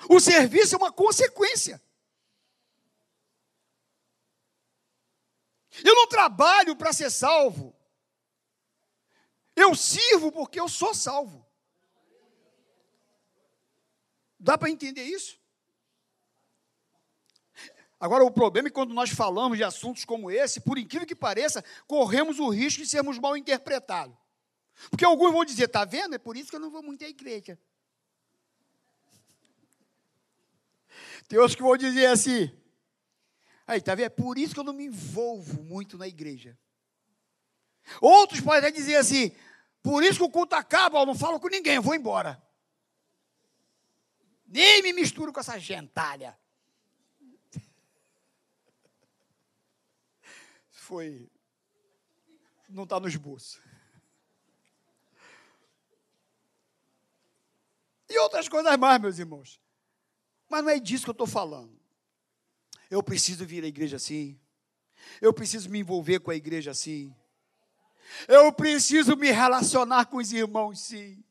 O 0.08 0.22
serviço 0.22 0.76
é 0.76 0.78
uma 0.78 0.92
consequência. 0.92 1.84
Eu 5.84 5.96
não 5.96 6.08
trabalho 6.08 6.76
para 6.76 6.92
ser 6.92 7.10
salvo. 7.10 7.74
Eu 9.56 9.74
sirvo 9.76 10.32
porque 10.32 10.60
eu 10.60 10.68
sou 10.68 10.94
salvo. 10.94 11.46
Dá 14.40 14.58
para 14.58 14.70
entender 14.70 15.04
isso? 15.04 15.42
Agora, 18.00 18.26
o 18.26 18.32
problema 18.32 18.68
é 18.68 18.70
que 18.70 18.76
quando 18.76 18.94
nós 18.94 19.12
falamos 19.12 19.58
de 19.58 19.64
assuntos 19.64 20.04
como 20.04 20.30
esse, 20.30 20.60
por 20.60 20.78
incrível 20.78 21.08
que 21.08 21.16
pareça, 21.16 21.64
corremos 21.88 22.38
o 22.38 22.50
risco 22.50 22.82
de 22.82 22.90
sermos 22.90 23.18
mal 23.18 23.38
interpretados. 23.38 24.14
Porque 24.90 25.06
alguns 25.06 25.32
vão 25.32 25.46
dizer, 25.46 25.66
está 25.66 25.86
vendo? 25.86 26.14
É 26.14 26.18
por 26.18 26.36
isso 26.36 26.50
que 26.50 26.56
eu 26.58 26.60
não 26.60 26.70
vou 26.70 26.84
muito 26.84 27.06
à 27.06 27.08
igreja. 27.08 27.58
Tem 31.30 31.40
outros 31.40 31.56
que 31.56 31.62
vão 31.62 31.78
dizer 31.78 32.08
assim, 32.08 32.52
aí, 33.66 33.80
está 33.80 33.96
vendo? 33.96 34.06
É 34.06 34.10
por 34.10 34.38
isso 34.38 34.54
que 34.54 34.60
eu 34.60 34.64
não 34.64 34.74
me 34.74 34.86
envolvo 34.86 35.64
muito 35.64 35.98
na 35.98 36.08
igreja. 36.08 36.58
Outros 38.02 38.42
podem 38.42 38.60
até 38.60 38.72
dizer 38.72 38.96
assim, 38.96 39.36
por 39.82 40.04
isso 40.04 40.20
que 40.20 40.24
o 40.24 40.30
culto 40.30 40.56
acaba, 40.56 41.00
eu 41.00 41.06
não 41.06 41.16
falo 41.16 41.40
com 41.40 41.48
ninguém, 41.48 41.76
eu 41.76 41.82
vou 41.82 41.96
embora. 41.96 42.42
Nem 44.46 44.82
me 44.82 44.94
misturo 44.94 45.34
com 45.34 45.40
essa 45.40 45.60
gentalha. 45.60 46.38
foi. 50.70 51.30
Não 52.70 52.84
está 52.84 53.00
no 53.00 53.08
esboço. 53.08 53.62
E 58.10 58.18
outras 58.20 58.48
coisas 58.48 58.78
mais, 58.78 59.02
meus 59.02 59.18
irmãos. 59.18 59.60
Mas 60.48 60.64
não 60.64 60.70
é 60.70 60.80
disso 60.80 61.04
que 61.04 61.10
eu 61.10 61.14
estou 61.14 61.26
falando. 61.26 61.83
Eu 62.94 63.02
preciso 63.02 63.44
vir 63.44 63.64
à 63.64 63.68
igreja 63.68 63.96
assim. 63.96 64.40
Eu 65.20 65.34
preciso 65.34 65.68
me 65.68 65.80
envolver 65.80 66.20
com 66.20 66.30
a 66.30 66.36
igreja 66.36 66.70
assim. 66.70 67.12
Eu 68.28 68.54
preciso 68.54 69.16
me 69.16 69.32
relacionar 69.32 70.06
com 70.06 70.18
os 70.18 70.32
irmãos 70.32 70.80
sim. 70.80 71.24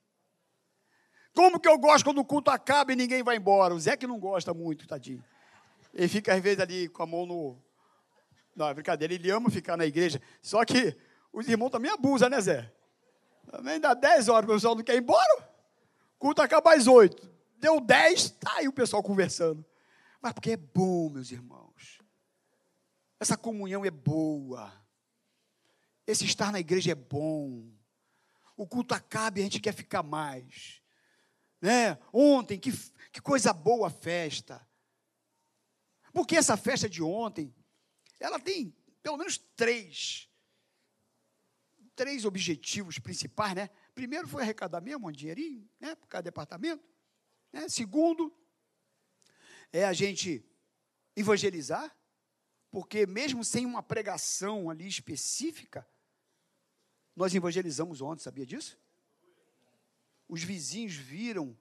Como 1.33 1.61
que 1.61 1.69
eu 1.69 1.78
gosto 1.78 2.04
quando 2.04 2.19
o 2.19 2.25
culto 2.25 2.50
acaba 2.50 2.92
e 2.92 2.97
ninguém 2.97 3.23
vai 3.23 3.37
embora? 3.37 3.73
O 3.73 3.78
Zé 3.78 3.97
que 3.97 4.09
não 4.09 4.19
gosta 4.19 4.52
muito, 4.52 4.88
tadinho. 4.88 5.25
Ele 5.95 6.09
fica 6.09 6.35
às 6.35 6.42
vezes 6.42 6.59
ali 6.59 6.88
com 6.88 7.04
a 7.04 7.07
mão 7.07 7.25
no, 7.25 7.57
não, 8.57 8.69
é 8.69 8.75
brincadeira, 8.75 9.14
ele 9.14 9.31
ama 9.31 9.49
ficar 9.49 9.76
na 9.76 9.87
igreja. 9.87 10.21
Só 10.42 10.64
que 10.64 10.97
os 11.33 11.49
irmãos 11.49 11.71
também 11.71 11.92
abusam, 11.92 12.28
né, 12.28 12.40
Zé? 12.40 12.73
Também 13.52 13.78
dá 13.78 13.95
10 13.95 14.28
horas, 14.28 14.50
o 14.50 14.52
pessoal 14.52 14.75
não 14.75 14.83
quer 14.83 14.97
ir 14.97 15.02
embora. 15.02 15.49
O 16.16 16.19
culto 16.19 16.42
acaba 16.42 16.75
às 16.75 16.88
8. 16.88 17.31
Deu 17.59 17.80
10, 17.80 18.30
tá 18.32 18.54
aí 18.56 18.67
o 18.67 18.73
pessoal 18.73 19.00
conversando. 19.00 19.65
Mas 20.23 20.32
porque 20.32 20.52
é 20.52 20.56
bom, 20.56 21.11
meus 21.11 21.32
irmãos. 21.32 21.99
Essa 23.19 23.37
comunhão 23.37 23.85
é 23.85 23.91
boa. 23.91 24.73
Esse 26.06 26.25
estar 26.25 26.52
na 26.52 26.61
igreja 26.61 26.93
é 26.93 26.95
bom. 26.95 27.69
O 28.56 28.67
culto 28.67 28.95
acaba 28.95 29.39
e 29.39 29.43
a 29.43 29.45
gente 29.45 29.61
quer 29.61 29.75
ficar 29.75 30.02
mais. 30.04 30.80
Né? 31.61 31.99
Ontem, 32.13 32.58
que, 32.58 32.73
que 33.11 33.21
coisa 33.21 33.52
boa 33.52 33.89
a 33.89 33.91
festa. 33.91 34.65
Porque 36.13 36.37
essa 36.37 36.56
festa 36.56 36.89
de 36.89 37.02
ontem 37.02 37.52
ela 38.21 38.39
tem 38.39 38.73
pelo 39.02 39.17
menos 39.17 39.37
três, 39.56 40.28
três 41.97 42.25
objetivos 42.25 42.99
principais, 42.99 43.54
né? 43.54 43.69
Primeiro 43.95 44.28
foi 44.28 44.43
arrecadar 44.43 44.80
mesmo 44.80 45.08
um 45.08 45.13
dinheirinho, 45.13 45.69
né, 45.80 45.95
para 45.97 46.06
cada 46.06 46.23
departamento. 46.23 46.85
Né? 47.52 47.69
Segundo, 47.69 48.32
é 49.73 49.85
a 49.85 49.93
gente 49.93 50.45
evangelizar, 51.17 51.97
porque 52.71 53.06
mesmo 53.06 53.45
sem 53.45 53.67
uma 53.67 53.82
pregação 53.82 54.71
ali 54.71 54.87
específica, 54.87 55.87
nós 57.15 57.35
evangelizamos 57.35 58.00
ontem, 58.00 58.23
sabia 58.23 58.47
disso? 58.47 58.78
Os 60.28 60.43
vizinhos 60.43 60.95
viram 60.95 61.58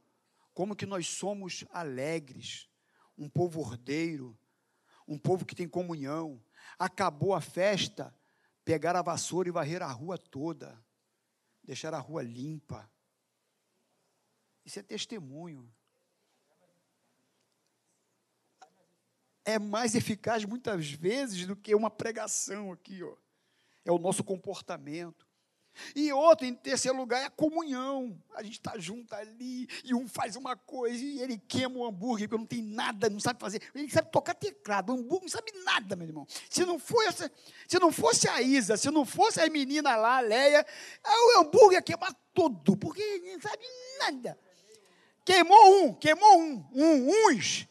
como 0.54 0.76
que 0.76 0.86
nós 0.86 1.08
somos 1.08 1.66
alegres, 1.72 2.70
um 3.18 3.30
povo 3.30 3.60
ordeiro, 3.60 4.38
um 5.08 5.18
povo 5.18 5.46
que 5.46 5.56
tem 5.56 5.68
comunhão, 5.68 6.42
Acabou 6.78 7.34
a 7.34 7.42
festa, 7.42 8.16
pegaram 8.66 9.00
a 9.00 9.04
vassoura 9.04 9.48
e 9.48 9.52
varrer 9.52 9.82
a 9.82 9.92
rua 9.92 10.18
toda, 10.18 10.84
deixar 11.64 11.94
a 11.94 12.00
rua 12.00 12.24
limpa. 12.24 12.90
Isso 14.66 14.80
é 14.80 14.84
testemunho. 14.84 15.72
É 19.44 19.58
mais 19.58 19.96
eficaz 19.96 20.46
muitas 20.46 20.92
vezes 20.92 21.46
do 21.46 21.56
que 21.56 21.74
uma 21.74 21.90
pregação 21.90 22.72
aqui, 22.72 23.04
ó. 23.04 23.16
É 23.84 23.92
o 23.92 23.98
nosso 23.98 24.24
comportamento. 24.24 25.26
E 25.96 26.12
outro, 26.12 26.46
em 26.46 26.54
terceiro 26.54 26.98
lugar, 26.98 27.22
é 27.22 27.26
a 27.26 27.30
comunhão. 27.30 28.22
A 28.36 28.44
gente 28.44 28.60
está 28.60 28.78
junto 28.78 29.14
ali, 29.16 29.68
e 29.84 29.94
um 29.94 30.08
faz 30.08 30.36
uma 30.36 30.56
coisa, 30.56 31.04
e 31.04 31.22
ele 31.22 31.38
queima 31.38 31.78
o 31.78 31.86
hambúrguer, 31.86 32.28
porque 32.28 32.40
não 32.40 32.46
tem 32.46 32.62
nada, 32.62 33.10
não 33.10 33.20
sabe 33.20 33.40
fazer. 33.40 33.62
Ele 33.74 33.90
sabe 33.90 34.12
tocar 34.12 34.34
teclado, 34.34 34.92
o 34.92 35.00
hambúrguer 35.00 35.22
não 35.24 35.30
sabe 35.30 35.52
nada, 35.64 35.96
meu 35.96 36.08
irmão. 36.08 36.28
Se 36.50 36.66
não 36.66 36.78
fosse, 36.78 37.32
se 37.68 37.80
não 37.80 37.92
fosse 37.92 38.28
a 38.30 38.42
Isa, 38.42 38.78
se 38.78 38.92
não 38.92 39.06
fosse 39.06 39.40
a 39.40 39.50
menina 39.50 39.96
lá, 39.96 40.18
a 40.18 40.22
Leia, 40.22 40.66
o 41.06 41.40
hambúrguer 41.40 41.78
ia 41.78 41.82
queimar 41.82 42.14
todo, 42.34 42.78
porque 42.78 43.02
ele 43.02 43.34
não 43.34 43.42
sabe 43.42 43.64
nada. 44.00 44.38
Queimou 45.24 45.86
um, 45.86 45.94
queimou 45.94 46.40
um, 46.40 46.66
um 46.74 47.30
uns. 47.30 47.68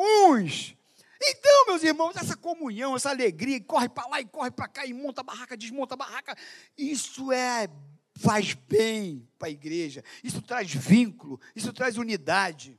Uns. 0.00 0.74
Então, 1.22 1.66
meus 1.66 1.82
irmãos, 1.82 2.16
essa 2.16 2.34
comunhão, 2.34 2.96
essa 2.96 3.10
alegria, 3.10 3.62
corre 3.62 3.88
para 3.88 4.08
lá 4.08 4.20
e 4.20 4.24
corre 4.24 4.50
para 4.50 4.66
cá, 4.66 4.86
e 4.86 4.94
monta 4.94 5.20
a 5.20 5.24
barraca, 5.24 5.56
desmonta 5.56 5.92
a 5.92 5.96
barraca, 5.96 6.34
isso 6.78 7.30
é 7.30 7.68
faz 8.16 8.54
bem 8.54 9.28
para 9.38 9.48
a 9.48 9.50
igreja, 9.50 10.02
isso 10.24 10.42
traz 10.42 10.72
vínculo, 10.72 11.40
isso 11.54 11.72
traz 11.72 11.96
unidade, 11.96 12.78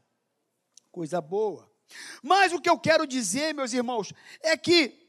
coisa 0.92 1.22
boa. 1.22 1.72
Mas 2.24 2.54
o 2.54 2.60
que 2.60 2.70
eu 2.70 2.80
quero 2.80 3.06
dizer, 3.06 3.54
meus 3.54 3.74
irmãos, 3.74 4.14
é 4.42 4.58
que 4.58 5.08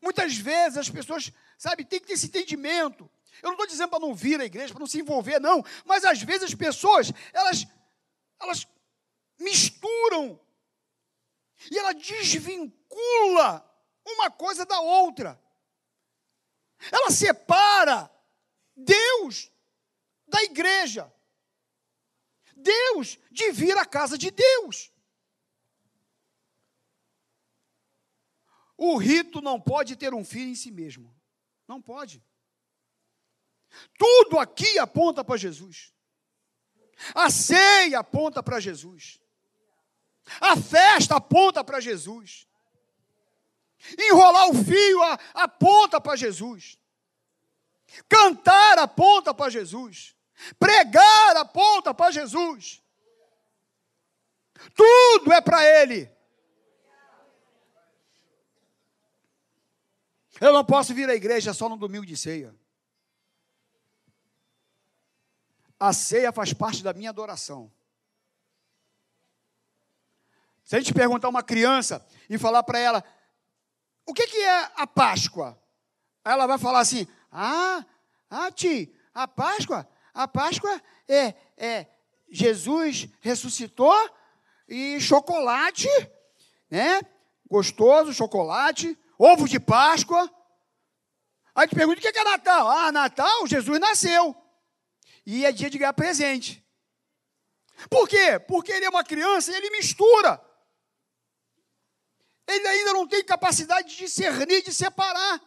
muitas 0.00 0.36
vezes 0.36 0.78
as 0.78 0.88
pessoas, 0.88 1.32
sabe, 1.58 1.84
tem 1.84 2.00
que 2.00 2.06
ter 2.06 2.12
esse 2.14 2.26
entendimento. 2.26 3.10
Eu 3.42 3.48
não 3.48 3.52
estou 3.52 3.66
dizendo 3.66 3.90
para 3.90 4.00
não 4.00 4.14
vir 4.14 4.40
à 4.40 4.44
igreja, 4.44 4.72
para 4.72 4.80
não 4.80 4.86
se 4.86 5.00
envolver, 5.00 5.38
não, 5.38 5.62
mas 5.84 6.04
às 6.04 6.22
vezes 6.22 6.44
as 6.44 6.54
pessoas, 6.54 7.12
elas, 7.32 7.66
elas 8.40 8.66
misturam 9.38 10.40
e 11.70 11.78
ela 11.78 11.92
desvincula 11.92 13.64
uma 14.04 14.30
coisa 14.30 14.66
da 14.66 14.80
outra. 14.80 15.40
Ela 16.92 17.10
separa 17.10 18.10
Deus 18.76 19.50
da 20.26 20.42
igreja. 20.42 21.12
Deus 22.56 23.18
de 23.30 23.50
vir 23.52 23.76
à 23.76 23.84
casa 23.84 24.16
de 24.16 24.30
Deus. 24.30 24.92
O 28.76 28.96
rito 28.96 29.40
não 29.40 29.60
pode 29.60 29.96
ter 29.96 30.12
um 30.14 30.24
fim 30.24 30.50
em 30.50 30.54
si 30.54 30.70
mesmo. 30.70 31.14
Não 31.66 31.80
pode. 31.80 32.22
Tudo 33.98 34.38
aqui 34.38 34.78
aponta 34.78 35.24
para 35.24 35.36
Jesus. 35.36 35.92
A 37.14 37.30
ceia 37.30 38.00
aponta 38.00 38.42
para 38.42 38.60
Jesus. 38.60 39.20
A 40.40 40.56
festa 40.56 41.16
aponta 41.16 41.62
para 41.62 41.80
Jesus. 41.80 42.46
Enrolar 43.98 44.48
o 44.50 44.54
fio 44.54 45.02
aponta 45.34 46.00
para 46.00 46.16
Jesus. 46.16 46.78
Cantar 48.08 48.78
aponta 48.78 49.34
para 49.34 49.50
Jesus. 49.50 50.16
Pregar 50.58 51.36
aponta 51.36 51.92
para 51.92 52.10
Jesus. 52.10 52.82
Tudo 54.74 55.32
é 55.32 55.40
para 55.40 55.64
Ele. 55.64 56.10
Eu 60.40 60.52
não 60.52 60.64
posso 60.64 60.94
vir 60.94 61.08
à 61.08 61.14
igreja 61.14 61.52
só 61.52 61.68
no 61.68 61.76
domingo 61.76 62.06
de 62.06 62.16
ceia. 62.16 62.54
A 65.78 65.92
ceia 65.92 66.32
faz 66.32 66.52
parte 66.52 66.82
da 66.82 66.92
minha 66.92 67.10
adoração. 67.10 67.72
Se 70.64 70.76
a 70.76 70.78
gente 70.78 70.94
perguntar 70.94 71.28
uma 71.28 71.42
criança 71.42 72.04
e 72.28 72.38
falar 72.38 72.62
para 72.62 72.78
ela, 72.78 73.04
o 74.06 74.14
que, 74.14 74.26
que 74.26 74.38
é 74.38 74.70
a 74.76 74.86
Páscoa? 74.86 75.60
Ela 76.24 76.46
vai 76.46 76.58
falar 76.58 76.80
assim, 76.80 77.06
ah, 77.30 77.84
ah, 78.30 78.50
ti, 78.50 78.94
a 79.12 79.28
Páscoa, 79.28 79.86
a 80.14 80.26
Páscoa 80.26 80.80
é, 81.06 81.34
é 81.56 81.86
Jesus 82.30 83.08
ressuscitou 83.20 83.94
e 84.66 84.98
chocolate, 85.00 85.88
né? 86.70 87.02
Gostoso, 87.48 88.14
chocolate, 88.14 88.98
ovo 89.18 89.46
de 89.46 89.60
Páscoa. 89.60 90.30
Aí 91.54 91.68
te 91.68 91.74
pergunta 91.74 91.98
o 91.98 92.02
que 92.02 92.18
é 92.18 92.24
Natal? 92.24 92.68
Ah, 92.68 92.90
Natal, 92.90 93.46
Jesus 93.46 93.78
nasceu. 93.78 94.34
E 95.26 95.44
é 95.44 95.52
dia 95.52 95.70
de 95.70 95.78
ganhar 95.78 95.92
presente. 95.92 96.64
Por 97.88 98.08
quê? 98.08 98.38
Porque 98.38 98.72
ele 98.72 98.86
é 98.86 98.90
uma 98.90 99.04
criança 99.04 99.52
e 99.52 99.54
ele 99.54 99.70
mistura. 99.70 100.43
Ele 102.46 102.66
ainda 102.66 102.92
não 102.92 103.06
tem 103.06 103.24
capacidade 103.24 103.88
de 103.88 103.96
discernir, 103.96 104.62
de 104.62 104.72
separar 104.72 105.40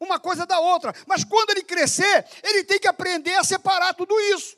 uma 0.00 0.20
coisa 0.20 0.46
da 0.46 0.60
outra. 0.60 0.92
Mas 1.06 1.24
quando 1.24 1.50
ele 1.50 1.62
crescer, 1.62 2.26
ele 2.42 2.64
tem 2.64 2.78
que 2.78 2.88
aprender 2.88 3.34
a 3.34 3.44
separar 3.44 3.94
tudo 3.94 4.18
isso. 4.32 4.56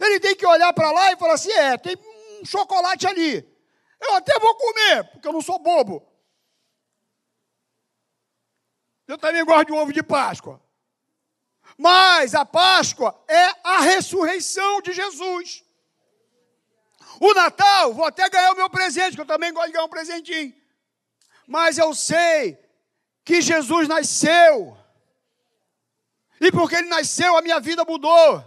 Ele 0.00 0.20
tem 0.20 0.34
que 0.34 0.46
olhar 0.46 0.72
para 0.72 0.90
lá 0.92 1.12
e 1.12 1.16
falar 1.16 1.34
assim: 1.34 1.52
é, 1.52 1.76
tem 1.76 1.96
um 2.40 2.44
chocolate 2.44 3.06
ali. 3.06 3.48
Eu 4.00 4.14
até 4.14 4.38
vou 4.38 4.54
comer, 4.56 5.04
porque 5.10 5.28
eu 5.28 5.32
não 5.32 5.40
sou 5.40 5.58
bobo. 5.58 6.08
Eu 9.06 9.18
também 9.18 9.44
gosto 9.44 9.66
de 9.66 9.72
ovo 9.72 9.92
de 9.92 10.02
Páscoa. 10.02 10.60
Mas 11.76 12.34
a 12.34 12.44
Páscoa 12.44 13.14
é 13.28 13.54
a 13.64 13.80
ressurreição 13.80 14.80
de 14.80 14.92
Jesus. 14.92 15.64
O 17.24 17.32
Natal, 17.34 17.94
vou 17.94 18.04
até 18.04 18.28
ganhar 18.28 18.50
o 18.50 18.56
meu 18.56 18.68
presente, 18.68 19.14
que 19.14 19.20
eu 19.20 19.24
também 19.24 19.52
gosto 19.52 19.68
de 19.68 19.74
ganhar 19.74 19.84
um 19.84 19.88
presentinho. 19.88 20.52
Mas 21.46 21.78
eu 21.78 21.94
sei 21.94 22.58
que 23.24 23.40
Jesus 23.40 23.86
nasceu. 23.86 24.76
E 26.40 26.50
porque 26.50 26.74
ele 26.74 26.88
nasceu, 26.88 27.36
a 27.36 27.40
minha 27.40 27.60
vida 27.60 27.84
mudou. 27.84 28.44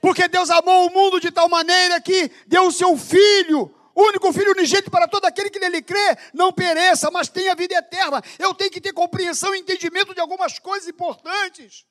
Porque 0.00 0.28
Deus 0.28 0.48
amou 0.50 0.86
o 0.86 0.92
mundo 0.92 1.18
de 1.18 1.32
tal 1.32 1.48
maneira 1.48 2.00
que 2.00 2.30
deu 2.46 2.68
o 2.68 2.72
seu 2.72 2.96
filho, 2.96 3.74
único 3.92 4.32
filho 4.32 4.52
unigênito 4.52 4.88
para 4.88 5.08
todo 5.08 5.24
aquele 5.24 5.50
que 5.50 5.58
nele 5.58 5.82
crê, 5.82 6.16
não 6.32 6.52
pereça, 6.52 7.10
mas 7.10 7.28
tenha 7.28 7.56
vida 7.56 7.74
eterna. 7.74 8.22
Eu 8.38 8.54
tenho 8.54 8.70
que 8.70 8.80
ter 8.80 8.92
compreensão 8.92 9.52
e 9.52 9.58
entendimento 9.58 10.14
de 10.14 10.20
algumas 10.20 10.60
coisas 10.60 10.88
importantes. 10.88 11.84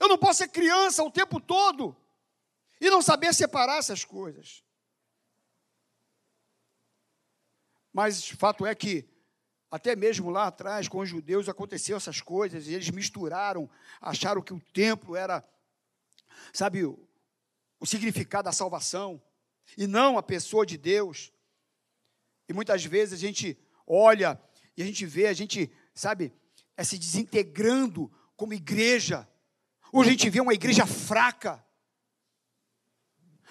Eu 0.00 0.08
não 0.08 0.16
posso 0.16 0.38
ser 0.38 0.48
criança 0.48 1.04
o 1.04 1.10
tempo 1.10 1.38
todo 1.38 1.94
e 2.80 2.90
não 2.90 3.02
saber 3.02 3.34
separar 3.34 3.78
essas 3.78 4.04
coisas. 4.04 4.62
Mas 7.92 8.28
fato 8.28 8.64
é 8.64 8.74
que 8.74 9.08
até 9.70 9.94
mesmo 9.94 10.30
lá 10.30 10.46
atrás, 10.46 10.88
com 10.88 10.98
os 10.98 11.08
judeus, 11.08 11.48
aconteceu 11.48 11.96
essas 11.96 12.20
coisas, 12.20 12.66
e 12.66 12.74
eles 12.74 12.88
misturaram, 12.90 13.68
acharam 14.00 14.40
que 14.40 14.54
o 14.54 14.60
templo 14.72 15.14
era, 15.14 15.46
sabe, 16.52 16.84
o, 16.84 16.98
o 17.78 17.86
significado 17.86 18.44
da 18.44 18.52
salvação, 18.52 19.22
e 19.76 19.86
não 19.86 20.16
a 20.16 20.22
pessoa 20.22 20.64
de 20.64 20.78
Deus. 20.78 21.30
E 22.48 22.52
muitas 22.54 22.84
vezes 22.84 23.14
a 23.14 23.16
gente 23.18 23.58
olha 23.86 24.40
e 24.76 24.82
a 24.82 24.86
gente 24.86 25.04
vê, 25.04 25.26
a 25.26 25.34
gente, 25.34 25.70
sabe, 25.94 26.32
é 26.76 26.82
se 26.82 26.96
desintegrando 26.96 28.10
como 28.36 28.54
igreja. 28.54 29.28
Hoje 29.92 30.08
a 30.08 30.12
gente 30.12 30.30
vê 30.30 30.40
uma 30.40 30.54
igreja 30.54 30.86
fraca. 30.86 31.62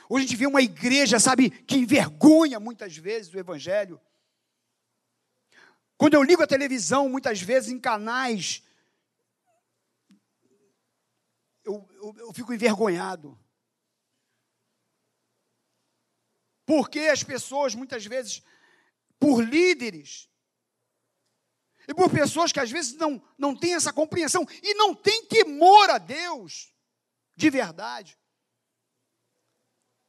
Hoje 0.09 0.25
a 0.25 0.27
gente 0.27 0.37
vê 0.37 0.47
uma 0.47 0.61
igreja, 0.61 1.19
sabe, 1.19 1.49
que 1.49 1.75
envergonha 1.75 2.59
muitas 2.59 2.95
vezes 2.95 3.33
o 3.33 3.39
Evangelho. 3.39 3.99
Quando 5.97 6.13
eu 6.13 6.23
ligo 6.23 6.41
a 6.41 6.47
televisão, 6.47 7.09
muitas 7.09 7.41
vezes 7.41 7.69
em 7.69 7.79
canais, 7.79 8.63
eu, 11.65 11.87
eu, 11.95 12.15
eu 12.19 12.33
fico 12.33 12.53
envergonhado. 12.53 13.37
Porque 16.65 16.99
as 16.99 17.23
pessoas, 17.23 17.75
muitas 17.75 18.05
vezes, 18.05 18.43
por 19.19 19.41
líderes, 19.41 20.29
e 21.87 21.93
por 21.93 22.09
pessoas 22.11 22.51
que 22.51 22.59
às 22.59 22.69
vezes 22.69 22.95
não, 22.95 23.21
não 23.37 23.55
têm 23.55 23.73
essa 23.73 23.93
compreensão 23.93 24.45
e 24.61 24.73
não 24.73 24.93
têm 24.93 25.25
temor 25.25 25.89
a 25.89 25.97
Deus, 25.97 26.73
de 27.35 27.49
verdade. 27.49 28.17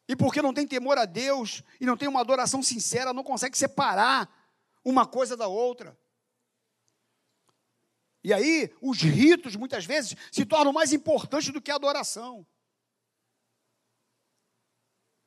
E 0.08 0.16
porque 0.16 0.40
não 0.40 0.54
tem 0.54 0.66
temor 0.66 0.96
a 0.96 1.04
Deus 1.04 1.62
e 1.78 1.84
não 1.84 1.96
tem 1.96 2.08
uma 2.08 2.20
adoração 2.20 2.62
sincera, 2.62 3.12
não 3.12 3.22
consegue 3.22 3.56
separar 3.56 4.28
uma 4.82 5.06
coisa 5.06 5.36
da 5.36 5.46
outra. 5.46 5.96
E 8.24 8.32
aí, 8.32 8.74
os 8.80 9.02
ritos, 9.02 9.54
muitas 9.54 9.84
vezes, 9.84 10.16
se 10.32 10.46
tornam 10.46 10.72
mais 10.72 10.94
importantes 10.94 11.52
do 11.52 11.60
que 11.60 11.70
a 11.70 11.74
adoração. 11.74 12.46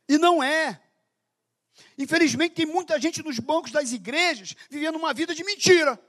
E 0.09 0.17
não 0.17 0.41
é. 0.41 0.81
Infelizmente, 1.97 2.55
tem 2.55 2.65
muita 2.65 2.99
gente 2.99 3.23
nos 3.23 3.37
bancos 3.39 3.71
das 3.71 3.91
igrejas 3.91 4.55
vivendo 4.69 4.97
uma 4.97 5.13
vida 5.13 5.35
de 5.35 5.43
mentira. 5.43 5.99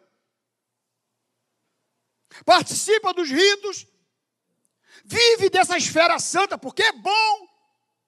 Participa 2.46 3.12
dos 3.12 3.30
ritos, 3.30 3.86
vive 5.04 5.50
dessa 5.50 5.76
esfera 5.76 6.18
santa, 6.18 6.56
porque 6.56 6.82
é 6.82 6.92
bom 6.92 7.51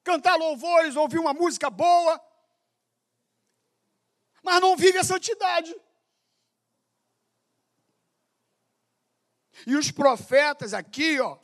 cantar 0.05 0.37
louvores, 0.37 0.95
ouvir 0.95 1.19
uma 1.19 1.33
música 1.33 1.71
boa, 1.71 2.21
mas 4.43 4.61
não 4.61 4.77
vive 4.77 4.99
a 4.99 5.05
santidade. 5.05 5.75
E 9.67 9.75
os 9.75 9.91
profetas 9.91 10.75
aqui, 10.75 11.19
ó, 11.19 11.39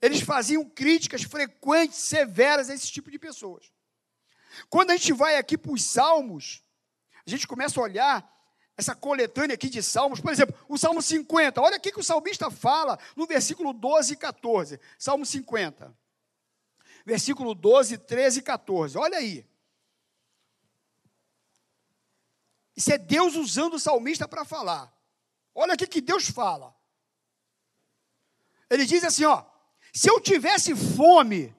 eles 0.00 0.20
faziam 0.20 0.68
críticas 0.68 1.22
frequentes, 1.22 1.98
severas 1.98 2.68
a 2.68 2.74
esse 2.74 2.90
tipo 2.90 3.10
de 3.10 3.18
pessoas. 3.18 3.72
Quando 4.68 4.90
a 4.90 4.96
gente 4.96 5.12
vai 5.12 5.36
aqui 5.36 5.56
para 5.56 5.70
os 5.70 5.84
salmos, 5.84 6.62
a 7.24 7.30
gente 7.30 7.46
começa 7.46 7.78
a 7.78 7.84
olhar 7.84 8.32
essa 8.76 8.94
coletânea 8.94 9.54
aqui 9.54 9.68
de 9.68 9.82
salmos, 9.82 10.18
por 10.18 10.32
exemplo, 10.32 10.58
o 10.68 10.76
Salmo 10.76 11.00
50, 11.00 11.60
olha 11.60 11.76
aqui 11.76 11.92
que 11.92 12.00
o 12.00 12.02
salmista 12.02 12.50
fala 12.50 12.98
no 13.14 13.26
versículo 13.26 13.72
12 13.72 14.14
e 14.14 14.16
14. 14.16 14.80
Salmo 14.98 15.24
50, 15.24 15.94
versículo 17.04 17.54
12, 17.54 17.98
13 17.98 18.40
e 18.40 18.42
14, 18.42 18.98
olha 18.98 19.18
aí. 19.18 19.46
Isso 22.76 22.92
é 22.92 22.98
Deus 22.98 23.36
usando 23.36 23.74
o 23.74 23.80
salmista 23.80 24.26
para 24.26 24.44
falar. 24.44 24.92
Olha 25.54 25.74
o 25.74 25.76
que 25.76 26.00
Deus 26.00 26.28
fala. 26.28 26.74
Ele 28.70 28.86
diz 28.86 29.04
assim: 29.04 29.24
ó, 29.24 29.44
se 29.92 30.08
eu 30.08 30.18
tivesse 30.20 30.74
fome, 30.74 31.54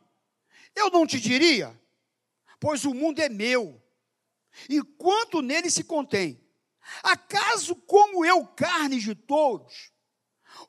eu 0.75 0.89
não 0.89 1.06
te 1.06 1.19
diria, 1.19 1.79
pois 2.60 2.84
o 2.84 2.93
mundo 2.93 3.19
é 3.19 3.29
meu, 3.29 3.82
e 4.67 4.82
quanto 4.82 5.41
nele 5.41 5.69
se 5.69 5.84
contém. 5.84 6.41
Acaso 7.01 7.75
como 7.75 8.25
eu 8.25 8.45
carne 8.45 8.99
de 8.99 9.15
touros, 9.15 9.91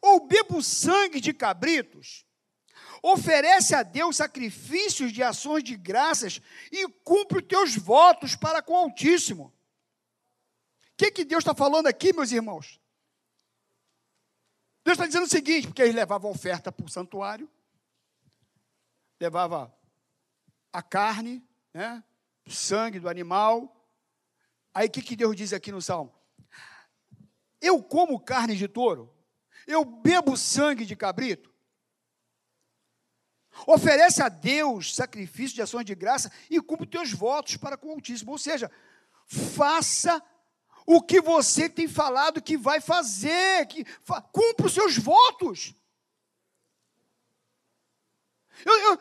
ou 0.01 0.27
bebo 0.27 0.63
sangue 0.63 1.21
de 1.21 1.33
cabritos, 1.33 2.27
oferece 3.07 3.75
a 3.75 3.83
Deus 3.83 4.17
sacrifícios 4.17 5.13
de 5.13 5.23
ações 5.23 5.63
de 5.63 5.77
graças 5.77 6.41
e 6.73 6.89
cumpre 6.89 7.41
os 7.41 7.45
teus 7.45 7.77
votos 7.77 8.35
para 8.35 8.63
com 8.63 8.73
o 8.73 8.77
Altíssimo. 8.77 9.53
O 10.89 10.97
que, 10.97 11.11
que 11.11 11.23
Deus 11.23 11.43
está 11.43 11.55
falando 11.55 11.87
aqui, 11.87 12.15
meus 12.15 12.33
irmãos? 12.33 12.81
Deus 14.83 14.97
está 14.97 15.07
dizendo 15.07 15.27
o 15.27 15.29
seguinte, 15.29 15.67
porque 15.67 15.83
eles 15.83 15.95
levavam 15.95 16.31
oferta 16.31 16.73
para 16.73 16.87
o 16.87 16.89
santuário, 16.89 17.51
levava 19.21 19.77
a 20.73 20.83
carne, 20.83 21.47
né? 21.75 22.03
O 22.47 22.51
sangue 22.51 22.99
do 22.99 23.09
animal. 23.09 23.87
Aí 24.73 24.87
o 24.87 24.91
que, 24.91 25.03
que 25.03 25.15
Deus 25.15 25.37
diz 25.37 25.53
aqui 25.53 25.71
no 25.71 25.83
Salmo? 25.83 26.15
Eu 27.61 27.83
como 27.83 28.19
carne 28.19 28.57
de 28.57 28.67
touro, 28.67 29.15
eu 29.67 29.85
bebo 29.85 30.39
sangue 30.39 30.87
de 30.87 30.97
cabrito. 30.97 31.54
Oferece 33.67 34.23
a 34.23 34.29
Deus 34.29 34.95
sacrifício 34.95 35.55
de 35.55 35.63
ações 35.63 35.85
de 35.85 35.95
graça 35.95 36.31
e 36.51 36.61
cumpre 36.61 36.87
teus 36.87 37.13
votos 37.13 37.57
para 37.57 37.77
com 37.77 37.89
o 37.89 37.93
Altíssimo. 37.93 38.33
Ou 38.33 38.39
seja, 38.39 38.71
faça 39.27 40.23
o 40.87 41.01
que 41.01 41.21
você 41.21 41.69
tem 41.69 41.89
falado 41.89 42.43
que 42.43 42.57
vai 42.57 42.81
fazer, 42.81 43.67
que 43.67 43.85
fa 44.03 44.21
cumpra 44.21 44.67
os 44.67 44.75
seus 44.75 44.99
votos. 44.99 45.75
Eu, 48.65 48.73
eu, 48.73 48.99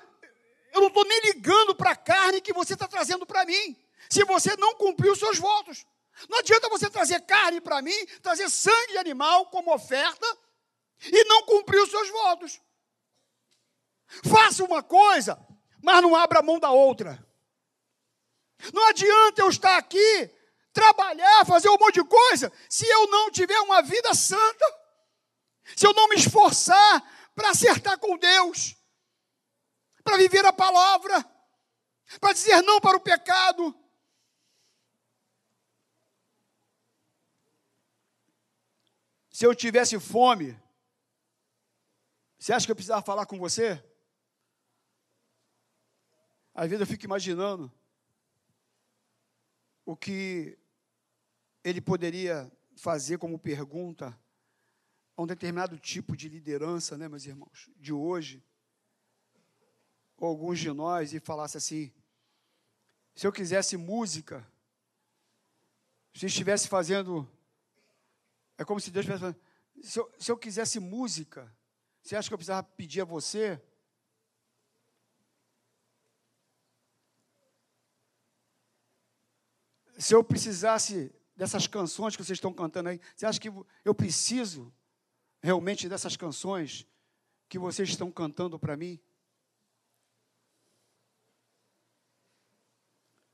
eu 0.74 0.82
não 0.82 0.88
estou 0.88 1.06
nem 1.06 1.22
ligando 1.22 1.76
para 1.76 1.92
a 1.92 1.96
carne 1.96 2.42
que 2.42 2.54
você 2.54 2.74
está 2.74 2.88
trazendo 2.88 3.26
para 3.26 3.46
mim. 3.46 3.78
Se 4.10 4.24
você 4.24 4.56
não 4.58 4.76
cumprir 4.76 5.12
os 5.12 5.20
seus 5.20 5.38
votos. 5.38 5.86
Não 6.30 6.40
adianta 6.40 6.70
você 6.70 6.90
trazer 6.90 7.22
carne 7.22 7.60
para 7.60 7.82
mim, 7.82 8.06
trazer 8.22 8.50
sangue 8.50 8.92
de 8.92 8.98
animal 8.98 9.48
como 9.48 9.74
oferta 9.74 10.26
e 11.02 11.24
não 11.26 11.44
cumprir 11.44 11.82
os 11.82 11.90
seus 11.90 12.10
votos. 12.10 12.62
Faça 14.24 14.64
uma 14.64 14.82
coisa, 14.82 15.38
mas 15.82 16.02
não 16.02 16.16
abra 16.16 16.42
mão 16.42 16.60
da 16.60 16.72
outra. 16.72 17.24
Não 18.74 18.88
adianta 18.88 19.42
eu 19.42 19.50
estar 19.50 19.78
aqui, 19.78 20.32
trabalhar, 20.72 21.46
fazer 21.46 21.70
um 21.70 21.78
monte 21.78 21.96
de 21.96 22.06
coisa, 22.06 22.52
se 22.70 22.88
eu 22.88 23.08
não 23.08 23.30
tiver 23.30 23.60
uma 23.60 23.82
vida 23.82 24.14
santa, 24.14 24.66
se 25.76 25.86
eu 25.86 25.94
não 25.94 26.08
me 26.08 26.16
esforçar 26.16 27.32
para 27.36 27.50
acertar 27.50 28.00
com 28.00 28.18
Deus, 28.18 28.78
para 30.04 30.18
viver 30.18 30.46
a 30.46 30.54
palavra, 30.54 31.26
para 32.20 32.32
dizer 32.34 32.62
não 32.62 32.80
para 32.80 32.96
o 32.96 33.02
pecado. 33.02 33.76
Se 39.30 39.46
eu 39.46 39.54
tivesse 39.54 40.00
fome, 40.00 40.58
você 42.38 42.54
acha 42.54 42.66
que 42.66 42.72
eu 42.72 42.76
precisava 42.76 43.02
falar 43.02 43.26
com 43.26 43.38
você? 43.38 43.84
Às 46.54 46.70
vezes 46.70 46.82
eu 46.82 46.88
fico 46.88 47.06
imaginando 47.06 47.72
o 49.86 49.96
que 49.96 50.58
ele 51.64 51.82
poderia 51.82 52.52
fazer 52.76 53.18
como 53.18 53.40
pergunta 53.40 54.18
a 55.16 55.22
um 55.22 55.28
determinado 55.28 55.78
tipo 55.78 56.16
de 56.16 56.30
liderança, 56.30 56.98
né, 56.98 57.08
meus 57.08 57.26
irmãos, 57.26 57.70
de 57.78 57.92
hoje, 57.92 58.44
ou 60.18 60.28
alguns 60.28 60.60
de 60.60 60.72
nós, 60.72 61.14
e 61.14 61.20
falasse 61.20 61.58
assim: 61.58 61.92
se 63.16 63.26
eu 63.26 63.32
quisesse 63.32 63.78
música, 63.78 64.48
se 66.14 66.26
estivesse 66.26 66.68
fazendo. 66.68 67.28
É 68.58 68.64
como 68.64 68.80
se 68.80 68.92
Deus 68.92 69.06
estivesse 69.06 69.20
falando: 69.20 69.40
se 69.82 70.00
eu, 70.00 70.12
se 70.20 70.32
eu 70.32 70.38
quisesse 70.38 70.80
música, 70.80 71.52
você 72.02 72.16
acha 72.16 72.30
que 72.30 72.34
eu 72.34 72.38
precisava 72.38 72.64
pedir 72.64 73.02
a 73.02 73.06
você? 73.06 73.62
Se 80.04 80.14
eu 80.14 80.22
precisasse 80.22 81.16
dessas 81.34 81.66
canções 81.66 82.14
que 82.14 82.22
vocês 82.22 82.36
estão 82.36 82.52
cantando 82.52 82.90
aí, 82.90 83.00
você 83.16 83.26
acha 83.26 83.40
que 83.40 83.50
eu 83.86 83.96
preciso 83.96 84.70
realmente 85.42 85.88
dessas 85.88 86.18
canções 86.18 86.86
que 87.48 87.58
vocês 87.58 87.88
estão 87.88 88.12
cantando 88.12 88.60
para 88.60 88.76
mim? 88.76 89.00